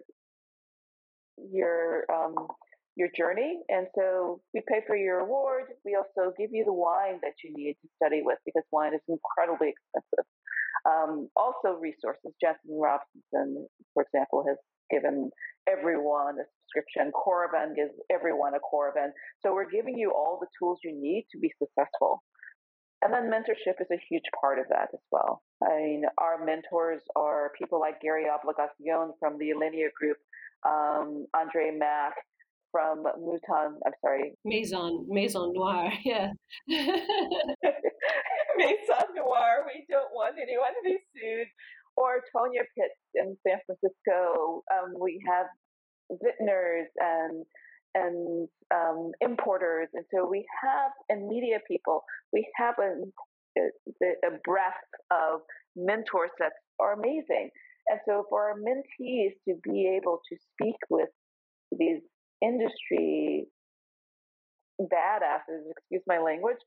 your 1.37 2.05
um, 2.11 2.35
your 2.95 3.09
journey. 3.15 3.59
And 3.69 3.87
so 3.97 4.41
we 4.53 4.61
pay 4.67 4.81
for 4.85 4.95
your 4.95 5.19
award. 5.19 5.65
We 5.85 5.95
also 5.95 6.33
give 6.37 6.49
you 6.51 6.63
the 6.65 6.73
wine 6.73 7.19
that 7.23 7.33
you 7.43 7.53
need 7.55 7.75
to 7.81 7.87
study 8.01 8.21
with 8.23 8.37
because 8.45 8.63
wine 8.71 8.93
is 8.93 9.01
incredibly 9.07 9.73
expensive. 9.73 10.25
Um, 10.87 11.29
also, 11.35 11.79
resources. 11.79 12.31
Jancis 12.43 12.71
Robinson, 12.71 13.67
for 13.93 14.03
example, 14.03 14.45
has 14.47 14.57
given 14.91 15.29
everyone 15.67 16.35
a 16.39 16.45
subscription. 16.47 17.11
Coravin 17.11 17.75
gives 17.75 17.91
everyone 18.11 18.53
a 18.55 18.59
Coravin. 18.59 19.11
So 19.41 19.53
we're 19.53 19.69
giving 19.69 19.97
you 19.97 20.11
all 20.11 20.39
the 20.39 20.47
tools 20.59 20.79
you 20.83 20.95
need 20.95 21.27
to 21.31 21.39
be 21.39 21.51
successful. 21.61 22.23
And 23.01 23.13
then 23.13 23.31
mentorship 23.31 23.79
is 23.79 23.87
a 23.91 23.99
huge 24.09 24.25
part 24.39 24.59
of 24.59 24.65
that 24.69 24.89
as 24.93 24.99
well. 25.11 25.41
I 25.63 25.77
mean, 25.77 26.03
our 26.17 26.43
mentors 26.43 27.01
are 27.15 27.51
people 27.57 27.79
like 27.79 28.01
Gary 28.01 28.25
Obligacion 28.25 29.11
from 29.19 29.37
the 29.37 29.51
Alinea 29.51 29.93
Group, 29.97 30.17
um, 30.67 31.25
Andre 31.33 31.71
Mack, 31.77 32.15
from 32.71 33.03
Mouton. 33.03 33.79
I'm 33.85 33.93
sorry, 34.01 34.33
Maison 34.45 35.05
Maison 35.07 35.53
Noire. 35.53 35.91
Yeah, 36.05 36.31
Maison 36.67 36.99
Noire. 39.15 39.65
We 39.65 39.85
don't 39.89 40.11
want 40.13 40.35
anyone 40.41 40.73
to 40.75 40.83
be 40.83 40.97
sued. 41.15 41.47
Or 41.97 42.21
Tonya 42.33 42.63
Pitts 42.77 42.99
in 43.15 43.37
San 43.45 43.59
Francisco. 43.65 44.63
Um, 44.71 44.93
we 44.99 45.21
have 45.27 45.47
vintners 46.09 46.87
and 46.97 47.45
and 47.95 48.47
um, 48.73 49.11
importers, 49.21 49.87
and 49.93 50.05
so 50.13 50.27
we 50.27 50.45
have 50.63 50.91
and 51.09 51.27
media 51.27 51.57
people. 51.67 52.03
We 52.31 52.47
have 52.55 52.75
a, 52.79 53.03
a, 53.59 54.05
a 54.27 54.31
breadth 54.43 54.75
of 55.11 55.41
mentors 55.75 56.31
that 56.39 56.53
are 56.79 56.93
amazing. 56.93 57.49
And 57.87 57.99
so 58.07 58.25
for 58.29 58.49
our 58.49 58.55
mentees 58.57 59.31
to 59.47 59.55
be 59.63 59.97
able 59.97 60.21
to 60.29 60.37
speak 60.53 60.75
with 60.89 61.09
these 61.71 62.01
industry 62.41 63.47
badasses, 64.79 65.69
excuse 65.71 66.03
my 66.07 66.19
language, 66.19 66.57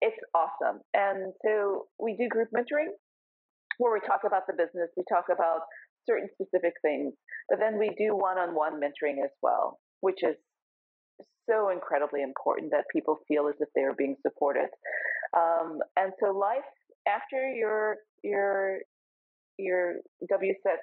it's 0.00 0.16
awesome. 0.34 0.80
And 0.94 1.32
so 1.44 1.86
we 1.98 2.16
do 2.16 2.28
group 2.28 2.48
mentoring 2.54 2.90
where 3.78 3.92
we 3.92 4.00
talk 4.00 4.22
about 4.26 4.42
the 4.46 4.52
business, 4.52 4.90
we 4.96 5.04
talk 5.08 5.26
about 5.32 5.60
certain 6.08 6.28
specific 6.34 6.74
things, 6.82 7.14
but 7.48 7.58
then 7.58 7.78
we 7.78 7.90
do 7.96 8.14
one 8.14 8.36
on 8.36 8.54
one 8.54 8.80
mentoring 8.80 9.22
as 9.24 9.30
well, 9.42 9.78
which 10.02 10.22
is 10.22 10.36
so 11.48 11.70
incredibly 11.70 12.22
important 12.22 12.70
that 12.70 12.84
people 12.92 13.18
feel 13.26 13.48
as 13.48 13.54
if 13.60 13.68
they 13.74 13.82
are 13.82 13.94
being 13.94 14.16
supported. 14.22 14.68
Um, 15.36 15.78
and 15.96 16.12
so 16.20 16.30
life 16.30 16.68
after 17.08 17.50
your 17.50 17.96
your 18.22 18.78
your 19.58 19.94
WSET 20.30 20.82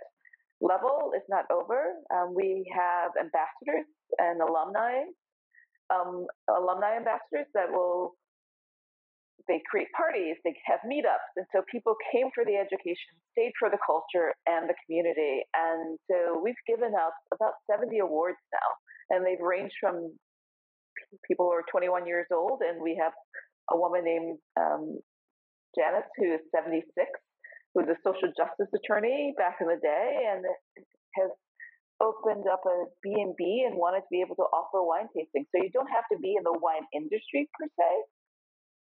level 0.61 1.11
is 1.15 1.23
not 1.29 1.45
over. 1.51 1.93
Um, 2.13 2.33
we 2.35 2.65
have 2.75 3.11
ambassadors 3.19 3.87
and 4.17 4.41
alumni, 4.41 5.07
um, 5.93 6.25
alumni 6.49 6.97
ambassadors 6.97 7.47
that 7.53 7.71
will 7.71 8.15
they 9.47 9.61
create 9.65 9.87
parties, 9.97 10.37
they 10.45 10.53
have 10.69 10.77
meetups, 10.85 11.33
and 11.35 11.45
so 11.51 11.63
people 11.71 11.95
came 12.13 12.29
for 12.35 12.45
the 12.45 12.53
education, 12.53 13.17
stayed 13.33 13.51
for 13.57 13.71
the 13.73 13.81
culture 13.81 14.29
and 14.45 14.69
the 14.69 14.77
community, 14.85 15.41
and 15.57 15.97
so 16.05 16.37
we've 16.37 16.59
given 16.67 16.93
out 16.93 17.17
about 17.33 17.57
70 17.65 17.97
awards 17.97 18.37
now, 18.53 18.69
and 19.09 19.25
they've 19.25 19.41
ranged 19.41 19.75
from 19.79 20.13
people 21.27 21.45
who 21.45 21.53
are 21.53 21.65
21 21.71 22.05
years 22.05 22.27
old, 22.31 22.61
and 22.61 22.81
we 22.81 22.99
have 23.01 23.13
a 23.71 23.77
woman 23.77 24.03
named 24.03 24.37
um, 24.59 24.99
Janice 25.77 26.09
who 26.17 26.33
is 26.33 26.41
76, 26.53 26.85
who's 27.73 27.89
a 27.89 27.97
social 28.03 28.29
justice 28.35 28.69
attorney 28.73 29.33
back 29.37 29.57
in 29.61 29.67
the 29.67 29.79
day, 29.81 30.29
and 30.31 30.45
has 31.15 31.31
opened 32.01 32.45
up 32.51 32.63
a 32.65 32.85
B&B 33.03 33.65
and 33.67 33.75
wanted 33.75 34.01
to 34.01 34.11
be 34.11 34.21
able 34.21 34.35
to 34.35 34.47
offer 34.55 34.81
wine 34.81 35.07
tasting. 35.15 35.45
So 35.51 35.61
you 35.61 35.69
don't 35.71 35.91
have 35.91 36.07
to 36.11 36.17
be 36.17 36.35
in 36.37 36.43
the 36.43 36.57
wine 36.57 36.87
industry 36.95 37.49
per 37.59 37.67
se. 37.67 37.91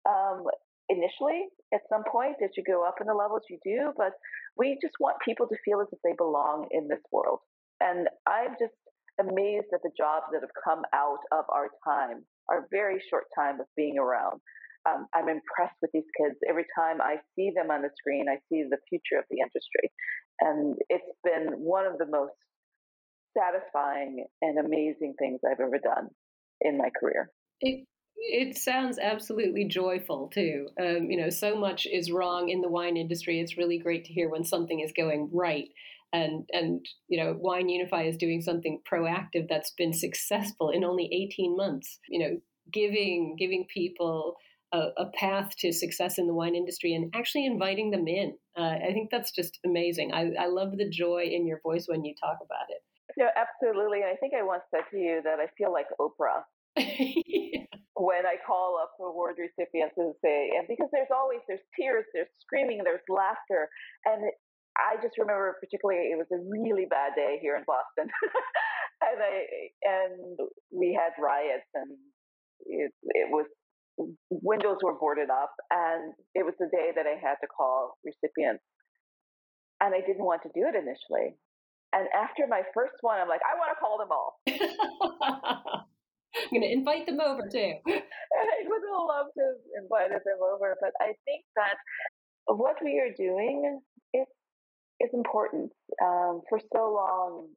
Um, 0.05 0.45
initially, 0.89 1.49
at 1.73 1.81
some 1.89 2.03
point, 2.09 2.37
as 2.43 2.51
you 2.55 2.63
go 2.63 2.85
up 2.85 3.01
in 3.01 3.07
the 3.07 3.13
levels, 3.13 3.41
you 3.49 3.57
do, 3.65 3.93
but 3.97 4.13
we 4.57 4.77
just 4.81 4.93
want 4.99 5.17
people 5.25 5.47
to 5.47 5.55
feel 5.65 5.81
as 5.81 5.87
if 5.91 5.99
they 6.03 6.13
belong 6.17 6.67
in 6.71 6.87
this 6.87 7.01
world. 7.11 7.39
And 7.81 8.07
I'm 8.27 8.53
just 8.59 8.77
amazed 9.19 9.67
at 9.73 9.81
the 9.83 9.91
jobs 9.97 10.25
that 10.31 10.41
have 10.41 10.55
come 10.63 10.83
out 10.93 11.19
of 11.31 11.45
our 11.53 11.69
time, 11.85 12.23
our 12.49 12.67
very 12.71 13.01
short 13.09 13.25
time 13.37 13.59
of 13.59 13.67
being 13.75 13.97
around. 13.97 14.41
Um, 14.87 15.07
I'm 15.13 15.27
impressed 15.27 15.75
with 15.81 15.91
these 15.93 16.07
kids. 16.17 16.35
Every 16.47 16.65
time 16.77 17.01
I 17.01 17.17
see 17.35 17.51
them 17.53 17.69
on 17.69 17.81
the 17.81 17.89
screen, 17.97 18.27
I 18.29 18.37
see 18.49 18.63
the 18.69 18.79
future 18.87 19.19
of 19.19 19.25
the 19.29 19.39
industry. 19.39 19.91
And 20.39 20.75
it's 20.89 21.11
been 21.23 21.59
one 21.59 21.85
of 21.85 21.97
the 21.97 22.07
most 22.07 22.33
satisfying 23.37 24.25
and 24.41 24.57
amazing 24.57 25.15
things 25.19 25.41
I've 25.45 25.59
ever 25.59 25.79
done 25.79 26.07
in 26.61 26.77
my 26.77 26.89
career. 26.99 27.31
It 27.61 27.85
it 28.21 28.57
sounds 28.57 28.99
absolutely 28.99 29.65
joyful 29.65 30.27
too. 30.27 30.67
Um, 30.79 31.09
you 31.09 31.17
know, 31.17 31.29
so 31.29 31.55
much 31.55 31.85
is 31.85 32.11
wrong 32.11 32.49
in 32.49 32.61
the 32.61 32.67
wine 32.67 32.97
industry. 32.97 33.39
It's 33.39 33.57
really 33.57 33.77
great 33.77 34.03
to 34.05 34.13
hear 34.13 34.29
when 34.29 34.43
something 34.43 34.81
is 34.81 34.91
going 34.91 35.29
right, 35.31 35.69
and 36.13 36.47
and 36.51 36.85
you 37.07 37.23
know, 37.23 37.35
Wine 37.39 37.69
Unify 37.69 38.03
is 38.03 38.17
doing 38.17 38.41
something 38.41 38.81
proactive 38.91 39.47
that's 39.49 39.73
been 39.77 39.93
successful 39.93 40.69
in 40.69 40.83
only 40.83 41.09
eighteen 41.11 41.55
months. 41.55 41.99
You 42.07 42.19
know, 42.19 42.37
giving 42.71 43.35
giving 43.37 43.65
people 43.73 44.35
a, 44.71 44.89
a, 44.97 45.05
path 45.17 45.51
to 45.57 45.73
success 45.73 46.17
in 46.17 46.27
the 46.27 46.33
wine 46.33 46.55
industry 46.55 46.93
and 46.93 47.11
actually 47.15 47.45
inviting 47.45 47.91
them 47.91 48.07
in. 48.07 48.35
Uh, 48.57 48.75
I 48.87 48.91
think 48.93 49.09
that's 49.09 49.31
just 49.31 49.57
amazing. 49.65 50.13
I, 50.13 50.31
I 50.39 50.47
love 50.47 50.77
the 50.77 50.87
joy 50.89 51.23
in 51.31 51.47
your 51.47 51.59
voice 51.61 51.85
when 51.87 52.05
you 52.05 52.13
talk 52.19 52.37
about 52.43 52.69
it. 52.69 52.83
Yeah, 53.17 53.29
absolutely. 53.35 54.01
And 54.01 54.09
I 54.09 54.15
think 54.15 54.33
I 54.33 54.43
once 54.43 54.63
said 54.69 54.83
to 54.91 54.97
you 54.97 55.21
that 55.23 55.39
I 55.39 55.47
feel 55.57 55.73
like 55.73 55.87
Oprah. 55.99 56.43
yeah. 56.77 57.65
When 57.99 58.23
I 58.25 58.39
call 58.47 58.79
up 58.81 58.95
award 59.03 59.35
recipients 59.35 59.95
and 59.97 60.15
say, 60.23 60.51
and 60.55 60.65
because 60.69 60.87
there's 60.93 61.11
always 61.11 61.43
there's 61.49 61.59
tears, 61.75 62.05
there's 62.13 62.31
screaming, 62.39 62.79
there's 62.85 63.03
laughter, 63.09 63.67
and 64.05 64.23
I 64.79 64.95
just 65.01 65.17
remember 65.17 65.57
particularly 65.59 66.11
it 66.11 66.17
was 66.17 66.31
a 66.31 66.39
really 66.39 66.87
bad 66.89 67.13
day 67.15 67.37
here 67.41 67.55
in 67.55 67.63
Boston, 67.67 68.07
and 69.03 69.17
I 69.19 69.35
and 69.83 70.39
we 70.71 70.97
had 70.97 71.11
riots 71.21 71.67
and 71.75 71.97
it, 72.65 72.91
it 73.03 73.27
was 73.29 73.45
windows 74.29 74.77
were 74.81 74.97
boarded 74.97 75.29
up, 75.29 75.51
and 75.71 76.13
it 76.33 76.45
was 76.45 76.55
the 76.59 76.71
day 76.71 76.91
that 76.95 77.05
I 77.05 77.19
had 77.19 77.35
to 77.41 77.47
call 77.47 77.97
recipients, 78.05 78.63
and 79.81 79.93
I 79.93 79.99
didn't 79.99 80.23
want 80.23 80.43
to 80.43 80.49
do 80.55 80.63
it 80.67 80.75
initially, 80.75 81.35
and 81.93 82.07
after 82.13 82.45
my 82.47 82.61
first 82.73 82.95
one, 83.01 83.19
I'm 83.19 83.27
like, 83.27 83.41
I 83.41 83.57
want 83.57 83.71
to 83.73 83.79
call 83.81 83.97
them 83.97 84.13
all. 84.13 84.39
I'm 86.37 86.49
going 86.53 86.61
to 86.61 86.71
invite 86.71 87.05
them 87.07 87.19
over 87.19 87.41
too. 87.49 87.73
I 87.89 88.57
would 88.63 88.85
love 88.85 89.27
to 89.33 89.45
invite 89.81 90.09
them 90.11 90.39
over, 90.53 90.77
but 90.79 90.91
I 91.01 91.17
think 91.25 91.43
that 91.55 91.77
what 92.45 92.75
we 92.83 92.99
are 92.99 93.13
doing 93.17 93.81
is 94.13 94.27
is 94.99 95.09
important. 95.13 95.71
Um, 96.03 96.41
for 96.49 96.59
so 96.73 96.93
long, 96.93 97.47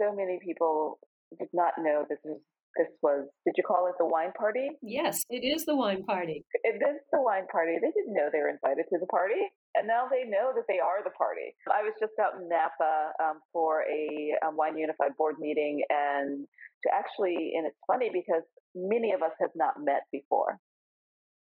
so 0.00 0.14
many 0.14 0.38
people 0.44 0.98
did 1.38 1.48
not 1.52 1.72
know 1.78 2.04
this 2.08 2.18
this 2.76 2.88
was 3.02 3.26
did 3.44 3.54
you 3.56 3.64
call 3.66 3.88
it 3.88 3.94
the 3.98 4.06
wine 4.06 4.30
party 4.38 4.68
yes 4.82 5.24
it 5.30 5.42
is 5.42 5.64
the 5.64 5.74
wine 5.74 6.04
party 6.04 6.44
it 6.62 6.76
is 6.76 7.00
the 7.10 7.20
wine 7.20 7.46
party 7.50 7.74
they 7.80 7.90
didn't 7.90 8.14
know 8.14 8.28
they 8.30 8.38
were 8.38 8.52
invited 8.52 8.84
to 8.88 8.98
the 9.00 9.06
party 9.06 9.40
and 9.78 9.86
now 9.86 10.10
they 10.10 10.26
know 10.26 10.50
that 10.54 10.66
they 10.66 10.82
are 10.82 11.06
the 11.06 11.14
party. 11.14 11.54
I 11.70 11.86
was 11.86 11.94
just 12.00 12.18
out 12.18 12.34
in 12.34 12.50
Napa 12.50 13.14
um, 13.22 13.38
for 13.52 13.86
a 13.86 14.34
um, 14.42 14.56
Wine 14.56 14.76
Unified 14.76 15.14
board 15.16 15.36
meeting, 15.38 15.82
and 15.88 16.46
to 16.82 16.88
actually, 16.90 17.54
and 17.54 17.62
it's 17.62 17.78
funny 17.86 18.10
because 18.10 18.42
many 18.74 19.12
of 19.12 19.22
us 19.22 19.30
have 19.40 19.54
not 19.54 19.78
met 19.78 20.02
before. 20.10 20.58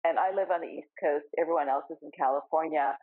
and 0.02 0.18
I 0.18 0.34
live 0.34 0.50
on 0.50 0.60
the 0.60 0.68
East 0.68 0.90
Coast. 0.98 1.30
Everyone 1.38 1.68
else 1.68 1.86
is 1.90 1.98
in 2.02 2.10
California. 2.16 2.98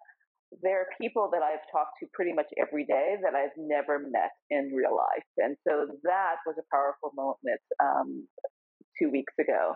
There 0.62 0.82
are 0.82 0.88
people 1.00 1.30
that 1.32 1.42
I've 1.42 1.64
talked 1.72 1.96
to 2.02 2.08
pretty 2.14 2.34
much 2.34 2.48
every 2.60 2.86
day 2.86 3.16
that 3.24 3.36
I've 3.36 3.56
never 3.58 4.00
met 4.00 4.32
in 4.50 4.72
real 4.76 4.96
life, 4.96 5.28
and 5.38 5.56
so 5.68 5.88
that 6.04 6.36
was 6.46 6.56
a 6.60 6.68
powerful 6.76 7.12
moment 7.16 7.62
um, 7.82 8.28
two 9.00 9.10
weeks 9.10 9.34
ago. 9.40 9.74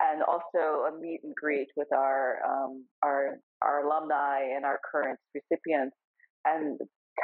And 0.00 0.22
also 0.22 0.90
a 0.90 0.98
meet 1.00 1.20
and 1.22 1.34
greet 1.34 1.68
with 1.76 1.86
our 1.94 2.38
um, 2.42 2.86
our 3.04 3.38
our 3.62 3.86
alumni 3.86 4.40
and 4.54 4.64
our 4.64 4.80
current 4.90 5.18
recipients, 5.34 5.96
and 6.44 6.78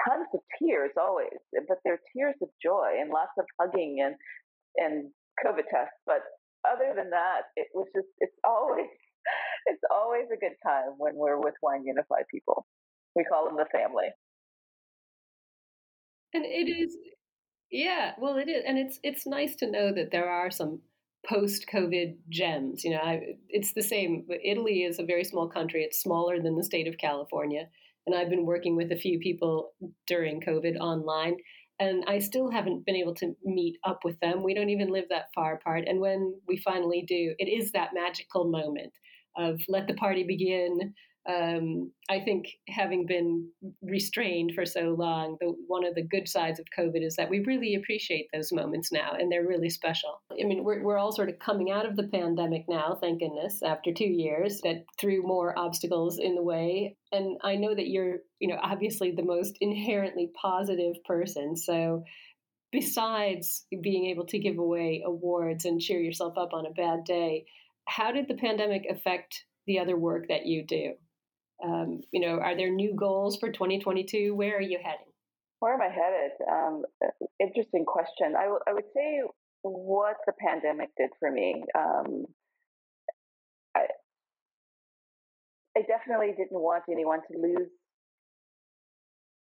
tons 0.07 0.29
of 0.35 0.41
tears 0.59 0.93
always, 1.01 1.41
but 1.67 1.79
they're 1.85 2.01
tears 2.15 2.37
of 2.43 2.49
joy 2.63 3.01
and 3.01 3.11
lots 3.11 3.33
of 3.39 3.47
hugging 3.61 3.99
and 4.05 4.15
and 4.77 5.11
COVID 5.45 5.67
tests. 5.71 5.99
But 6.07 6.23
other 6.67 6.93
than 6.97 7.11
that, 7.11 7.49
it 7.57 7.69
was 7.75 7.87
just 7.95 8.09
it's 8.21 8.37
always 8.45 8.87
it's 9.67 9.83
always 9.91 10.27
a 10.33 10.39
good 10.39 10.57
time 10.65 10.99
when 10.99 11.15
we're 11.15 11.41
with 11.41 11.55
Wine 11.63 11.85
Unified 11.85 12.25
people. 12.31 12.67
We 13.19 13.25
call 13.25 13.47
them 13.47 13.57
the 13.57 13.67
family. 13.67 14.07
And 16.33 16.45
it 16.45 16.71
is, 16.71 16.97
yeah. 17.73 18.13
Well, 18.17 18.37
it 18.37 18.49
is, 18.49 18.63
and 18.65 18.79
it's 18.79 19.01
it's 19.03 19.27
nice 19.27 19.57
to 19.57 19.71
know 19.71 19.93
that 19.93 20.13
there 20.13 20.29
are 20.31 20.53
some 20.53 20.81
post-COVID 21.27 22.17
gems. 22.29 22.85
You 22.85 22.93
know, 22.93 23.01
I, 23.03 23.21
it's 23.49 23.73
the 23.73 23.83
same. 23.83 24.27
Italy 24.45 24.85
is 24.85 25.01
a 25.01 25.05
very 25.05 25.25
small 25.25 25.49
country. 25.49 25.83
It's 25.83 26.01
smaller 26.01 26.41
than 26.41 26.57
the 26.57 26.63
state 26.63 26.87
of 26.87 26.97
California, 26.99 27.69
and 28.07 28.15
I've 28.15 28.31
been 28.31 28.47
working 28.47 28.77
with 28.77 28.93
a 28.93 28.97
few 28.97 29.19
people 29.19 29.73
during 30.07 30.41
COVID 30.41 30.79
online, 30.79 31.39
and 31.81 32.05
I 32.07 32.21
still 32.21 32.51
haven't 32.53 32.87
been 32.87 32.95
able 32.95 33.17
to 33.17 33.35
meet 33.43 33.79
up 33.85 34.01
with 34.05 34.21
them. 34.21 34.45
We 34.45 34.55
don't 34.55 34.71
even 34.71 34.93
live 34.93 35.07
that 35.09 35.31
far 35.35 35.55
apart, 35.55 35.85
and 35.89 35.99
when 36.01 36.35
we 36.47 36.59
finally 36.59 37.05
do, 37.09 37.35
it 37.39 37.49
is 37.49 37.73
that 37.73 37.95
magical 37.95 38.45
moment 38.45 38.93
of 39.37 39.61
let 39.67 39.89
the 39.89 39.95
party 39.95 40.25
begin. 40.25 40.95
Um, 41.29 41.93
I 42.09 42.21
think 42.21 42.47
having 42.69 43.05
been 43.05 43.51
restrained 43.83 44.53
for 44.55 44.65
so 44.65 44.97
long, 44.99 45.37
the, 45.41 45.55
one 45.67 45.85
of 45.85 45.95
the 45.95 46.03
good 46.03 46.27
sides 46.27 46.59
of 46.59 46.67
COVID 46.77 47.05
is 47.05 47.17
that 47.17 47.29
we 47.29 47.41
really 47.41 47.75
appreciate 47.75 48.29
those 48.33 48.51
moments 48.51 48.91
now, 48.91 49.13
and 49.13 49.31
they're 49.31 49.47
really 49.47 49.69
special. 49.69 50.23
I 50.33 50.45
mean, 50.45 50.65
we're, 50.65 50.83
we're 50.83 50.97
all 50.97 51.13
sort 51.13 51.29
of 51.29 51.39
coming 51.39 51.71
out 51.71 51.85
of 51.85 51.97
the 51.97 52.09
pandemic 52.09 52.65
now, 52.67 52.97
thank 52.99 53.21
goodness, 53.21 53.63
after 53.63 53.93
two 53.93 54.09
years 54.09 54.63
that 54.63 54.87
threw 54.99 55.23
more 55.23 55.59
obstacles 55.59 56.19
in 56.19 56.35
the 56.35 56.43
way. 56.43 56.97
And 57.13 57.37
I 57.45 57.57
know 57.57 57.75
that 57.75 57.89
you're, 57.89 58.21
you 58.41 58.49
know, 58.49 58.59
obviously 58.63 59.11
the 59.11 59.23
most 59.23 59.59
inherently 59.61 60.31
positive 60.41 60.95
person. 61.05 61.57
So 61.57 62.05
besides 62.73 63.67
being 63.83 64.07
able 64.07 64.25
to 64.27 64.39
give 64.39 64.57
away 64.57 65.03
awards 65.05 65.67
and 65.67 65.79
cheer 65.79 66.01
yourself 66.01 66.39
up 66.39 66.55
on 66.55 66.65
a 66.65 66.71
bad 66.71 67.05
day, 67.05 67.45
how 67.87 68.13
did 68.13 68.29
the 68.29 68.35
pandemic 68.35 68.87
affect 68.89 69.45
the 69.67 69.79
other 69.79 69.97
work 69.97 70.29
that 70.29 70.47
you 70.47 70.65
do? 70.65 70.95
Um, 71.65 72.01
you 72.13 72.21
know, 72.21 72.39
are 72.39 72.57
there 72.57 72.71
new 72.71 72.95
goals 72.95 73.37
for 73.37 73.51
2022? 73.51 74.35
Where 74.35 74.57
are 74.57 74.61
you 74.61 74.79
heading? 74.83 75.07
Where 75.61 75.75
am 75.75 75.81
I 75.81 75.89
headed? 75.89 76.33
Um, 76.51 76.85
interesting 77.41 77.85
question. 77.85 78.35
I, 78.39 78.45
w- 78.45 78.61
I 78.69 78.73
would 78.73 78.87
say 78.95 79.23
what 79.63 80.17
the 80.27 80.33
pandemic 80.39 80.91
did 80.97 81.11
for 81.19 81.31
me. 81.33 81.65
Um, 81.77 82.27
I, 83.77 83.87
I 85.77 85.83
definitely 85.83 86.35
didn't 86.37 86.61
want 86.61 86.85
anyone 86.91 87.21
to 87.31 87.39
lose, 87.39 87.69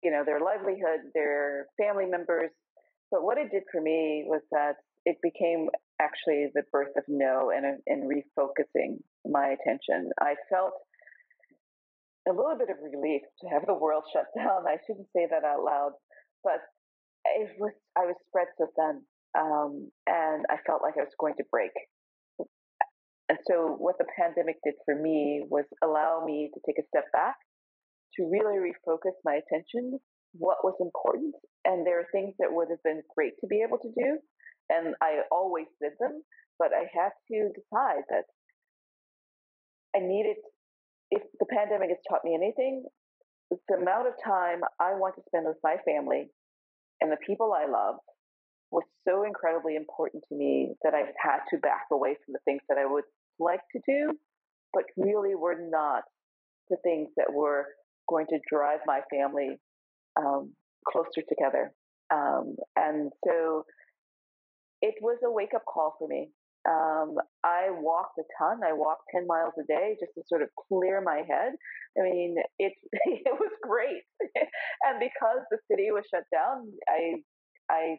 you 0.01 0.11
know, 0.11 0.23
their 0.25 0.39
livelihood, 0.39 1.11
their 1.13 1.67
family 1.77 2.05
members. 2.05 2.51
But 3.11 3.23
what 3.23 3.37
it 3.37 3.51
did 3.51 3.63
for 3.69 3.81
me 3.81 4.23
was 4.25 4.41
that 4.51 4.75
it 5.05 5.17
became 5.21 5.67
actually 6.01 6.47
the 6.53 6.63
birth 6.71 6.95
of 6.95 7.03
no 7.09 7.51
and, 7.53 7.79
and 7.87 8.09
refocusing 8.09 8.99
my 9.25 9.47
attention. 9.59 10.11
I 10.21 10.35
felt 10.49 10.73
a 12.29 12.37
little 12.37 12.57
bit 12.57 12.69
of 12.69 12.77
relief 12.79 13.21
to 13.41 13.49
have 13.49 13.65
the 13.65 13.73
world 13.73 14.05
shut 14.13 14.29
down. 14.37 14.69
I 14.69 14.77
shouldn't 14.85 15.09
say 15.15 15.27
that 15.29 15.43
out 15.43 15.63
loud, 15.65 15.93
but 16.43 16.61
it 17.25 17.49
was 17.59 17.73
I 17.97 18.05
was 18.05 18.15
spread 18.29 18.47
so 18.57 18.67
thin, 18.77 19.01
um, 19.37 19.91
and 20.07 20.45
I 20.49 20.57
felt 20.65 20.81
like 20.81 20.95
I 20.97 21.03
was 21.03 21.17
going 21.19 21.35
to 21.37 21.51
break. 21.51 21.73
And 23.29 23.37
so, 23.45 23.77
what 23.77 23.97
the 23.99 24.09
pandemic 24.17 24.57
did 24.63 24.73
for 24.85 24.95
me 24.95 25.45
was 25.49 25.65
allow 25.83 26.23
me 26.25 26.49
to 26.53 26.59
take 26.65 26.81
a 26.81 26.87
step 26.89 27.05
back, 27.13 27.35
to 28.17 28.25
really 28.25 28.57
refocus 28.57 29.13
my 29.23 29.37
attention, 29.37 29.99
what 30.33 30.63
was 30.63 30.73
important, 30.81 31.35
and 31.65 31.85
there 31.85 31.99
are 31.99 32.07
things 32.11 32.33
that 32.39 32.49
would 32.49 32.69
have 32.69 32.81
been 32.83 33.01
great 33.15 33.33
to 33.41 33.47
be 33.47 33.61
able 33.61 33.77
to 33.77 33.91
do, 33.93 34.17
and 34.69 34.95
I 35.01 35.21
always 35.31 35.67
did 35.81 35.93
them, 35.99 36.23
but 36.57 36.69
I 36.73 36.89
had 36.89 37.13
to 37.29 37.49
decide 37.53 38.05
that 38.09 38.25
I 39.95 39.99
needed, 39.99 40.37
if 41.11 41.21
the 41.39 41.45
pandemic 41.45 41.89
has 41.89 41.97
taught 42.09 42.23
me 42.23 42.35
anything, 42.35 42.85
the 43.49 43.75
amount 43.75 44.07
of 44.07 44.13
time 44.23 44.61
I 44.79 44.93
want 44.93 45.15
to 45.15 45.21
spend 45.27 45.47
with 45.47 45.57
my 45.63 45.77
family 45.85 46.29
and 47.01 47.11
the 47.11 47.17
people 47.25 47.53
I 47.53 47.65
love 47.65 47.95
was 48.71 48.83
so 49.07 49.23
incredibly 49.23 49.75
important 49.75 50.23
to 50.29 50.35
me 50.35 50.73
that 50.83 50.93
I 50.93 51.09
had 51.17 51.39
to 51.49 51.57
back 51.57 51.87
away 51.91 52.15
from 52.23 52.33
the 52.33 52.39
things 52.45 52.61
that 52.69 52.77
I 52.77 52.85
would 52.85 53.05
like 53.39 53.61
to 53.75 53.81
do, 53.87 54.13
but 54.73 54.83
really 54.97 55.33
were 55.33 55.57
not 55.59 56.03
the 56.69 56.77
things 56.83 57.09
that 57.17 57.33
were 57.33 57.65
going 58.07 58.27
to 58.27 58.39
drive 58.51 58.79
my 58.85 59.01
family 59.11 59.57
um, 60.17 60.53
closer 60.87 61.23
together. 61.27 61.71
Um, 62.13 62.55
and 62.75 63.11
so 63.25 63.65
it 64.81 64.95
was 65.01 65.17
a 65.25 65.31
wake 65.31 65.53
up 65.55 65.63
call 65.65 65.95
for 65.97 66.07
me. 66.07 66.29
Um, 66.67 67.15
I 67.43 67.69
walked 67.71 68.17
a 68.19 68.23
ton. 68.37 68.59
I 68.63 68.73
walked 68.73 69.03
10 69.13 69.27
miles 69.27 69.53
a 69.59 69.65
day 69.65 69.95
just 69.99 70.13
to 70.15 70.21
sort 70.27 70.41
of 70.41 70.49
clear 70.67 71.01
my 71.01 71.23
head. 71.27 71.53
I 71.97 72.03
mean, 72.03 72.35
it, 72.57 72.73
it 72.91 73.33
was 73.39 73.51
great. 73.61 74.03
and 74.83 74.99
because 74.99 75.45
the 75.51 75.57
city 75.69 75.91
was 75.91 76.03
shut 76.11 76.23
down, 76.31 76.71
I, 76.87 77.15
I, 77.71 77.97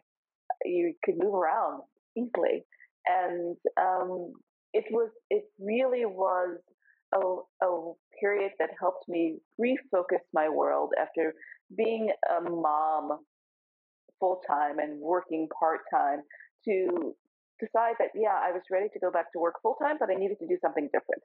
you 0.65 0.93
could 1.03 1.15
move 1.17 1.33
around 1.33 1.83
easily. 2.17 2.63
And, 3.07 3.57
um, 3.79 4.33
it 4.73 4.85
was, 4.91 5.09
it 5.29 5.43
really 5.59 6.05
was 6.05 6.57
a, 7.13 7.65
a 7.65 7.91
period 8.19 8.51
that 8.59 8.69
helped 8.79 9.09
me 9.09 9.39
refocus 9.59 10.21
my 10.33 10.47
world 10.47 10.91
after 11.01 11.33
being 11.75 12.09
a 12.37 12.41
mom 12.41 13.19
full 14.19 14.41
time 14.47 14.79
and 14.79 14.99
working 15.01 15.49
part 15.59 15.81
time 15.93 16.21
to 16.65 17.15
decide 17.61 17.95
that, 17.99 18.11
yeah, 18.17 18.35
I 18.35 18.51
was 18.51 18.65
ready 18.71 18.89
to 18.93 18.99
go 18.99 19.11
back 19.11 19.31
to 19.33 19.39
work 19.39 19.61
full 19.61 19.77
time, 19.81 19.97
but 19.99 20.09
I 20.09 20.17
needed 20.17 20.37
to 20.41 20.47
do 20.47 20.57
something 20.61 20.89
different. 20.91 21.23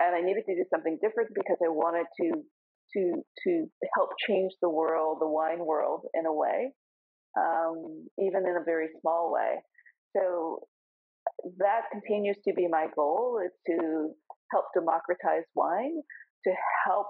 And 0.00 0.14
I 0.14 0.22
needed 0.22 0.46
to 0.46 0.54
do 0.54 0.64
something 0.70 0.96
different 1.02 1.30
because 1.34 1.58
I 1.58 1.68
wanted 1.68 2.06
to 2.22 2.42
to 2.94 3.02
to 3.44 3.68
help 3.94 4.10
change 4.26 4.52
the 4.62 4.70
world, 4.70 5.18
the 5.20 5.28
wine 5.28 5.64
world, 5.66 6.06
in 6.14 6.24
a 6.24 6.32
way, 6.32 6.72
um, 7.36 8.06
even 8.18 8.46
in 8.46 8.56
a 8.56 8.64
very 8.64 8.88
small 9.00 9.32
way. 9.32 9.60
So 10.16 10.60
that 11.58 11.82
continues 11.92 12.38
to 12.46 12.54
be 12.54 12.68
my 12.68 12.86
goal: 12.94 13.40
is 13.44 13.52
to 13.66 14.14
help 14.52 14.66
democratize 14.72 15.44
wine, 15.54 16.00
to 16.46 16.52
help 16.86 17.08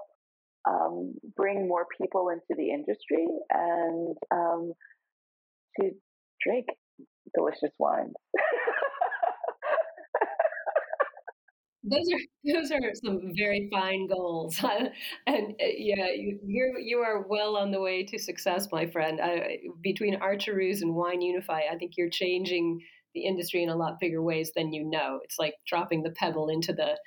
um, 0.67 1.13
bring 1.37 1.67
more 1.67 1.85
people 2.01 2.29
into 2.29 2.57
the 2.57 2.71
industry, 2.71 3.27
and 3.51 4.17
um, 4.31 4.73
to 5.79 5.91
drink 6.43 6.65
delicious 7.35 7.71
wines. 7.77 8.13
those 11.83 12.07
are 12.13 12.19
those 12.53 12.71
are 12.71 12.91
some 12.93 13.31
very 13.35 13.69
fine 13.71 14.07
goals, 14.07 14.59
and 15.27 15.51
uh, 15.51 15.65
yeah, 15.77 16.07
you 16.15 16.39
you 16.79 16.97
are 16.99 17.25
well 17.27 17.55
on 17.55 17.71
the 17.71 17.81
way 17.81 18.03
to 18.03 18.19
success, 18.19 18.67
my 18.71 18.85
friend. 18.85 19.19
Between 19.81 20.15
Archer 20.15 20.55
Roose 20.55 20.81
and 20.81 20.95
Wine 20.95 21.21
Unify, 21.21 21.61
I 21.71 21.77
think 21.77 21.93
you're 21.97 22.09
changing 22.09 22.81
the 23.15 23.25
industry 23.25 23.63
in 23.63 23.69
a 23.69 23.75
lot 23.75 23.99
bigger 23.99 24.21
ways 24.21 24.51
than 24.55 24.73
you 24.73 24.83
know. 24.83 25.19
It's 25.23 25.39
like 25.39 25.55
dropping 25.67 26.03
the 26.03 26.11
pebble 26.11 26.49
into 26.49 26.73
the 26.73 26.97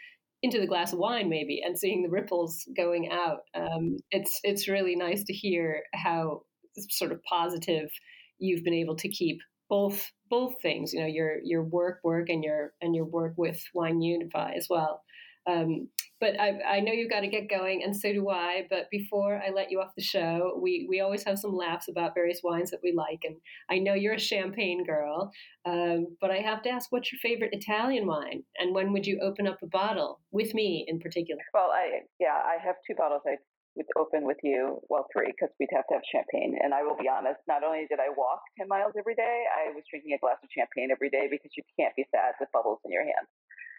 into 0.42 0.58
the 0.58 0.66
glass 0.66 0.92
of 0.92 0.98
wine, 0.98 1.28
maybe, 1.28 1.62
and 1.64 1.78
seeing 1.78 2.02
the 2.02 2.10
ripples 2.10 2.66
going 2.76 3.10
out. 3.10 3.40
Um, 3.54 3.98
it's 4.10 4.40
it's 4.42 4.68
really 4.68 4.96
nice 4.96 5.22
to 5.24 5.32
hear 5.32 5.82
how 5.94 6.42
sort 6.90 7.12
of 7.12 7.22
positive 7.24 7.90
you've 8.38 8.64
been 8.64 8.74
able 8.74 8.96
to 8.96 9.08
keep 9.08 9.40
both 9.72 10.12
both 10.28 10.52
things. 10.60 10.92
You 10.92 11.00
know, 11.00 11.06
your 11.06 11.38
your 11.42 11.64
work 11.64 12.00
work 12.04 12.28
and 12.28 12.44
your 12.44 12.74
and 12.82 12.94
your 12.94 13.06
work 13.06 13.32
with 13.38 13.58
Wine 13.72 14.02
Unify 14.02 14.52
as 14.52 14.66
well. 14.68 15.02
Um, 15.46 15.88
but 16.20 16.38
I, 16.40 16.76
I 16.76 16.80
know 16.80 16.92
you've 16.92 17.10
got 17.10 17.22
to 17.22 17.26
get 17.26 17.50
going, 17.50 17.82
and 17.82 17.96
so 17.96 18.12
do 18.12 18.28
I. 18.28 18.66
But 18.70 18.90
before 18.92 19.42
I 19.44 19.50
let 19.50 19.72
you 19.72 19.80
off 19.80 19.90
the 19.96 20.02
show, 20.04 20.56
we, 20.62 20.86
we 20.88 21.00
always 21.00 21.24
have 21.24 21.36
some 21.36 21.52
laughs 21.52 21.88
about 21.88 22.14
various 22.14 22.42
wines 22.44 22.70
that 22.70 22.78
we 22.80 22.92
like. 22.96 23.22
And 23.24 23.34
I 23.68 23.78
know 23.78 23.94
you're 23.94 24.14
a 24.14 24.20
champagne 24.20 24.84
girl, 24.84 25.32
um, 25.66 26.16
but 26.20 26.30
I 26.30 26.36
have 26.36 26.62
to 26.62 26.70
ask, 26.70 26.92
what's 26.92 27.10
your 27.10 27.18
favorite 27.18 27.52
Italian 27.52 28.06
wine? 28.06 28.44
And 28.58 28.72
when 28.72 28.92
would 28.92 29.04
you 29.04 29.18
open 29.20 29.48
up 29.48 29.58
a 29.64 29.66
bottle 29.66 30.20
with 30.30 30.54
me 30.54 30.84
in 30.86 31.00
particular? 31.00 31.42
Well, 31.52 31.70
I 31.72 32.02
yeah, 32.20 32.38
I 32.46 32.64
have 32.64 32.76
two 32.86 32.94
bottles 32.96 33.22
I 33.26 33.34
would 33.76 33.88
open 33.96 34.24
with 34.28 34.36
you, 34.42 34.80
well, 34.88 35.06
three, 35.12 35.32
because 35.32 35.48
we'd 35.58 35.72
have 35.72 35.86
to 35.88 35.94
have 35.96 36.04
champagne. 36.04 36.58
And 36.60 36.74
I 36.74 36.82
will 36.82 36.96
be 36.96 37.08
honest, 37.08 37.40
not 37.48 37.64
only 37.64 37.86
did 37.88 38.00
I 38.00 38.12
walk 38.12 38.40
10 38.58 38.68
miles 38.68 38.92
every 38.98 39.14
day, 39.14 39.44
I 39.48 39.72
was 39.72 39.84
drinking 39.88 40.12
a 40.12 40.20
glass 40.20 40.36
of 40.42 40.48
champagne 40.52 40.92
every 40.92 41.08
day 41.08 41.28
because 41.30 41.50
you 41.56 41.64
can't 41.78 41.96
be 41.96 42.04
sad 42.12 42.36
with 42.40 42.52
bubbles 42.52 42.80
in 42.84 42.92
your 42.92 43.04
hand. 43.04 43.26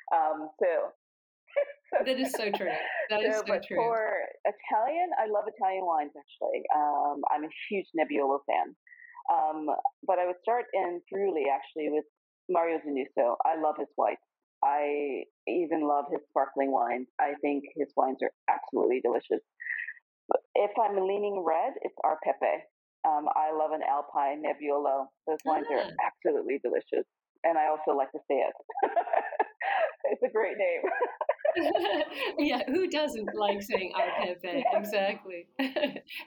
Um, 0.10 0.50
so 0.58 0.94
that 2.06 2.18
is 2.18 2.34
so 2.34 2.50
true. 2.50 2.74
That 3.10 3.22
is 3.22 3.38
so, 3.38 3.44
but 3.46 3.62
true. 3.62 3.78
For 3.78 4.26
Italian, 4.50 5.10
I 5.22 5.30
love 5.30 5.46
Italian 5.46 5.86
wines 5.86 6.12
actually. 6.18 6.66
Um, 6.74 7.22
I'm 7.30 7.46
a 7.46 7.54
huge 7.70 7.86
Nebbiolo 7.94 8.42
fan. 8.50 8.74
Um, 9.30 9.70
but 10.06 10.20
I 10.20 10.26
would 10.26 10.42
start 10.42 10.66
in 10.74 11.02
Friuli 11.10 11.46
actually 11.48 11.94
with 11.94 12.06
Mario 12.50 12.80
Zanusso. 12.82 13.38
I 13.46 13.62
love 13.62 13.76
his 13.78 13.88
whites. 13.96 14.26
I 14.64 15.24
even 15.48 15.88
love 15.88 16.06
his 16.12 16.22
sparkling 16.30 16.72
wines. 16.72 17.08
I 17.20 17.34
think 17.42 17.64
his 17.76 17.90
wines 17.96 18.20
are 18.24 18.32
absolutely 18.50 19.02
delicious. 19.02 19.44
If 20.56 20.72
I'm 20.80 20.96
leaning 21.08 21.44
red, 21.46 21.74
it's 21.82 21.96
ArPePe. 22.06 22.62
Um, 23.06 23.28
I 23.36 23.52
love 23.52 23.72
an 23.72 23.82
Alpine 23.84 24.44
Nebbiolo. 24.44 25.08
Those 25.28 25.40
wines 25.46 25.66
ah. 25.70 25.76
are 25.76 25.92
absolutely 26.06 26.60
delicious. 26.64 27.06
And 27.44 27.58
I 27.58 27.68
also 27.68 27.98
like 27.98 28.12
to 28.12 28.20
say 28.30 28.36
it. 28.36 28.54
it's 30.06 30.24
a 30.24 30.32
great 30.32 30.58
name. 30.58 30.82
yeah, 32.40 32.62
who 32.68 32.88
doesn't 32.90 33.30
like 33.36 33.62
saying 33.62 33.92
ArPePe? 33.96 34.64
Exactly. 34.74 35.48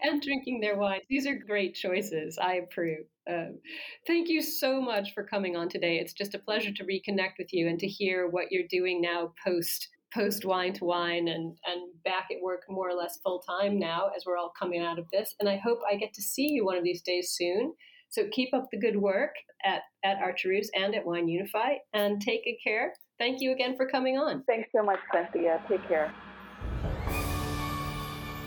and 0.03 0.23
drinking 0.23 0.61
their 0.61 0.77
wine. 0.77 1.01
These 1.09 1.27
are 1.27 1.35
great 1.35 1.75
choices. 1.75 2.39
I 2.41 2.55
approve. 2.55 3.07
Um, 3.29 3.59
thank 4.07 4.29
you 4.29 4.43
so 4.43 4.81
much 4.81 5.15
for 5.15 5.25
coming 5.25 5.57
on 5.57 5.69
today. 5.69 5.99
It's 5.99 6.13
just 6.13 6.35
a 6.35 6.39
pleasure 6.39 6.73
to 6.73 6.85
reconnect 6.85 7.39
with 7.39 7.53
you 7.53 7.69
and 7.69 7.79
to 7.81 7.87
hear 7.87 8.29
what 8.29 8.47
you're 8.51 8.69
doing 8.69 9.01
now 9.01 9.33
post 9.45 9.89
post 10.17 10.45
wine 10.45 10.73
to 10.73 10.85
wine 10.85 11.29
and 11.29 11.57
and 11.67 11.83
back 12.05 12.29
at 12.31 12.43
work 12.43 12.63
more 12.69 12.89
or 12.89 12.95
less 12.95 13.19
full 13.23 13.41
time 13.41 13.79
now 13.79 14.09
as 14.17 14.25
we're 14.25 14.39
all 14.39 14.53
coming 14.59 14.81
out 14.81 14.99
of 14.99 15.05
this. 15.13 15.35
And 15.39 15.49
I 15.49 15.57
hope 15.57 15.79
I 15.91 15.97
get 15.97 16.13
to 16.15 16.23
see 16.23 16.49
you 16.49 16.65
one 16.65 16.77
of 16.77 16.85
these 16.85 17.03
days 17.03 17.33
soon. 17.33 17.75
So 18.09 18.23
keep 18.33 18.55
up 18.55 18.69
the 18.71 18.81
good 18.81 18.97
work 18.97 19.33
at 19.65 19.83
at 20.03 20.17
Archer 20.19 20.49
Roose 20.49 20.71
and 20.75 20.95
at 20.95 21.05
Wine 21.05 21.29
Unify, 21.29 21.75
and 21.93 22.21
take 22.21 22.45
good 22.45 22.57
care. 22.65 22.95
Thank 23.19 23.41
you 23.41 23.53
again 23.53 23.77
for 23.77 23.87
coming 23.87 24.17
on. 24.17 24.43
Thanks 24.47 24.71
so 24.75 24.83
much, 24.83 25.01
Cynthia. 25.13 25.63
Take 25.69 25.87
care. 25.89 26.13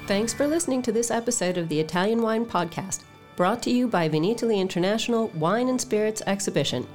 Thanks 0.07 0.33
for 0.33 0.47
listening 0.47 0.81
to 0.83 0.91
this 0.91 1.11
episode 1.11 1.57
of 1.57 1.69
the 1.69 1.79
Italian 1.79 2.23
Wine 2.23 2.45
Podcast 2.45 3.03
brought 3.39 3.63
to 3.63 3.69
you 3.69 3.87
by 3.87 4.09
Vinitaly 4.09 4.57
International 4.57 5.29
Wine 5.29 5.69
and 5.69 5.79
Spirits 5.79 6.21
Exhibition, 6.27 6.85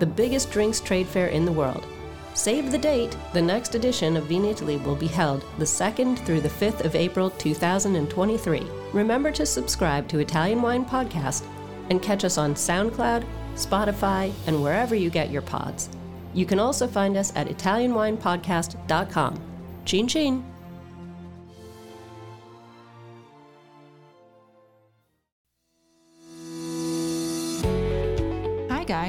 the 0.00 0.06
biggest 0.06 0.50
drinks 0.50 0.78
trade 0.78 1.06
fair 1.06 1.28
in 1.28 1.46
the 1.46 1.52
world. 1.52 1.86
Save 2.34 2.72
the 2.72 2.78
date, 2.78 3.16
the 3.32 3.40
next 3.40 3.76
edition 3.76 4.16
of 4.16 4.24
Vinitaly 4.24 4.82
will 4.84 4.96
be 4.96 5.06
held 5.06 5.44
the 5.58 5.64
2nd 5.64 6.18
through 6.26 6.40
the 6.40 6.48
5th 6.48 6.84
of 6.84 6.96
April 6.96 7.30
2023. 7.30 8.66
Remember 8.92 9.30
to 9.30 9.46
subscribe 9.46 10.08
to 10.08 10.18
Italian 10.18 10.60
Wine 10.60 10.84
Podcast 10.84 11.44
and 11.90 12.02
catch 12.02 12.24
us 12.24 12.36
on 12.36 12.54
SoundCloud, 12.54 13.24
Spotify, 13.54 14.32
and 14.48 14.60
wherever 14.60 14.96
you 14.96 15.10
get 15.10 15.30
your 15.30 15.42
pods. 15.42 15.88
You 16.34 16.44
can 16.44 16.58
also 16.58 16.88
find 16.88 17.16
us 17.16 17.32
at 17.36 17.46
ItalianWinePodcast.com. 17.46 19.40
Chin 19.84 20.08
chin! 20.08 20.53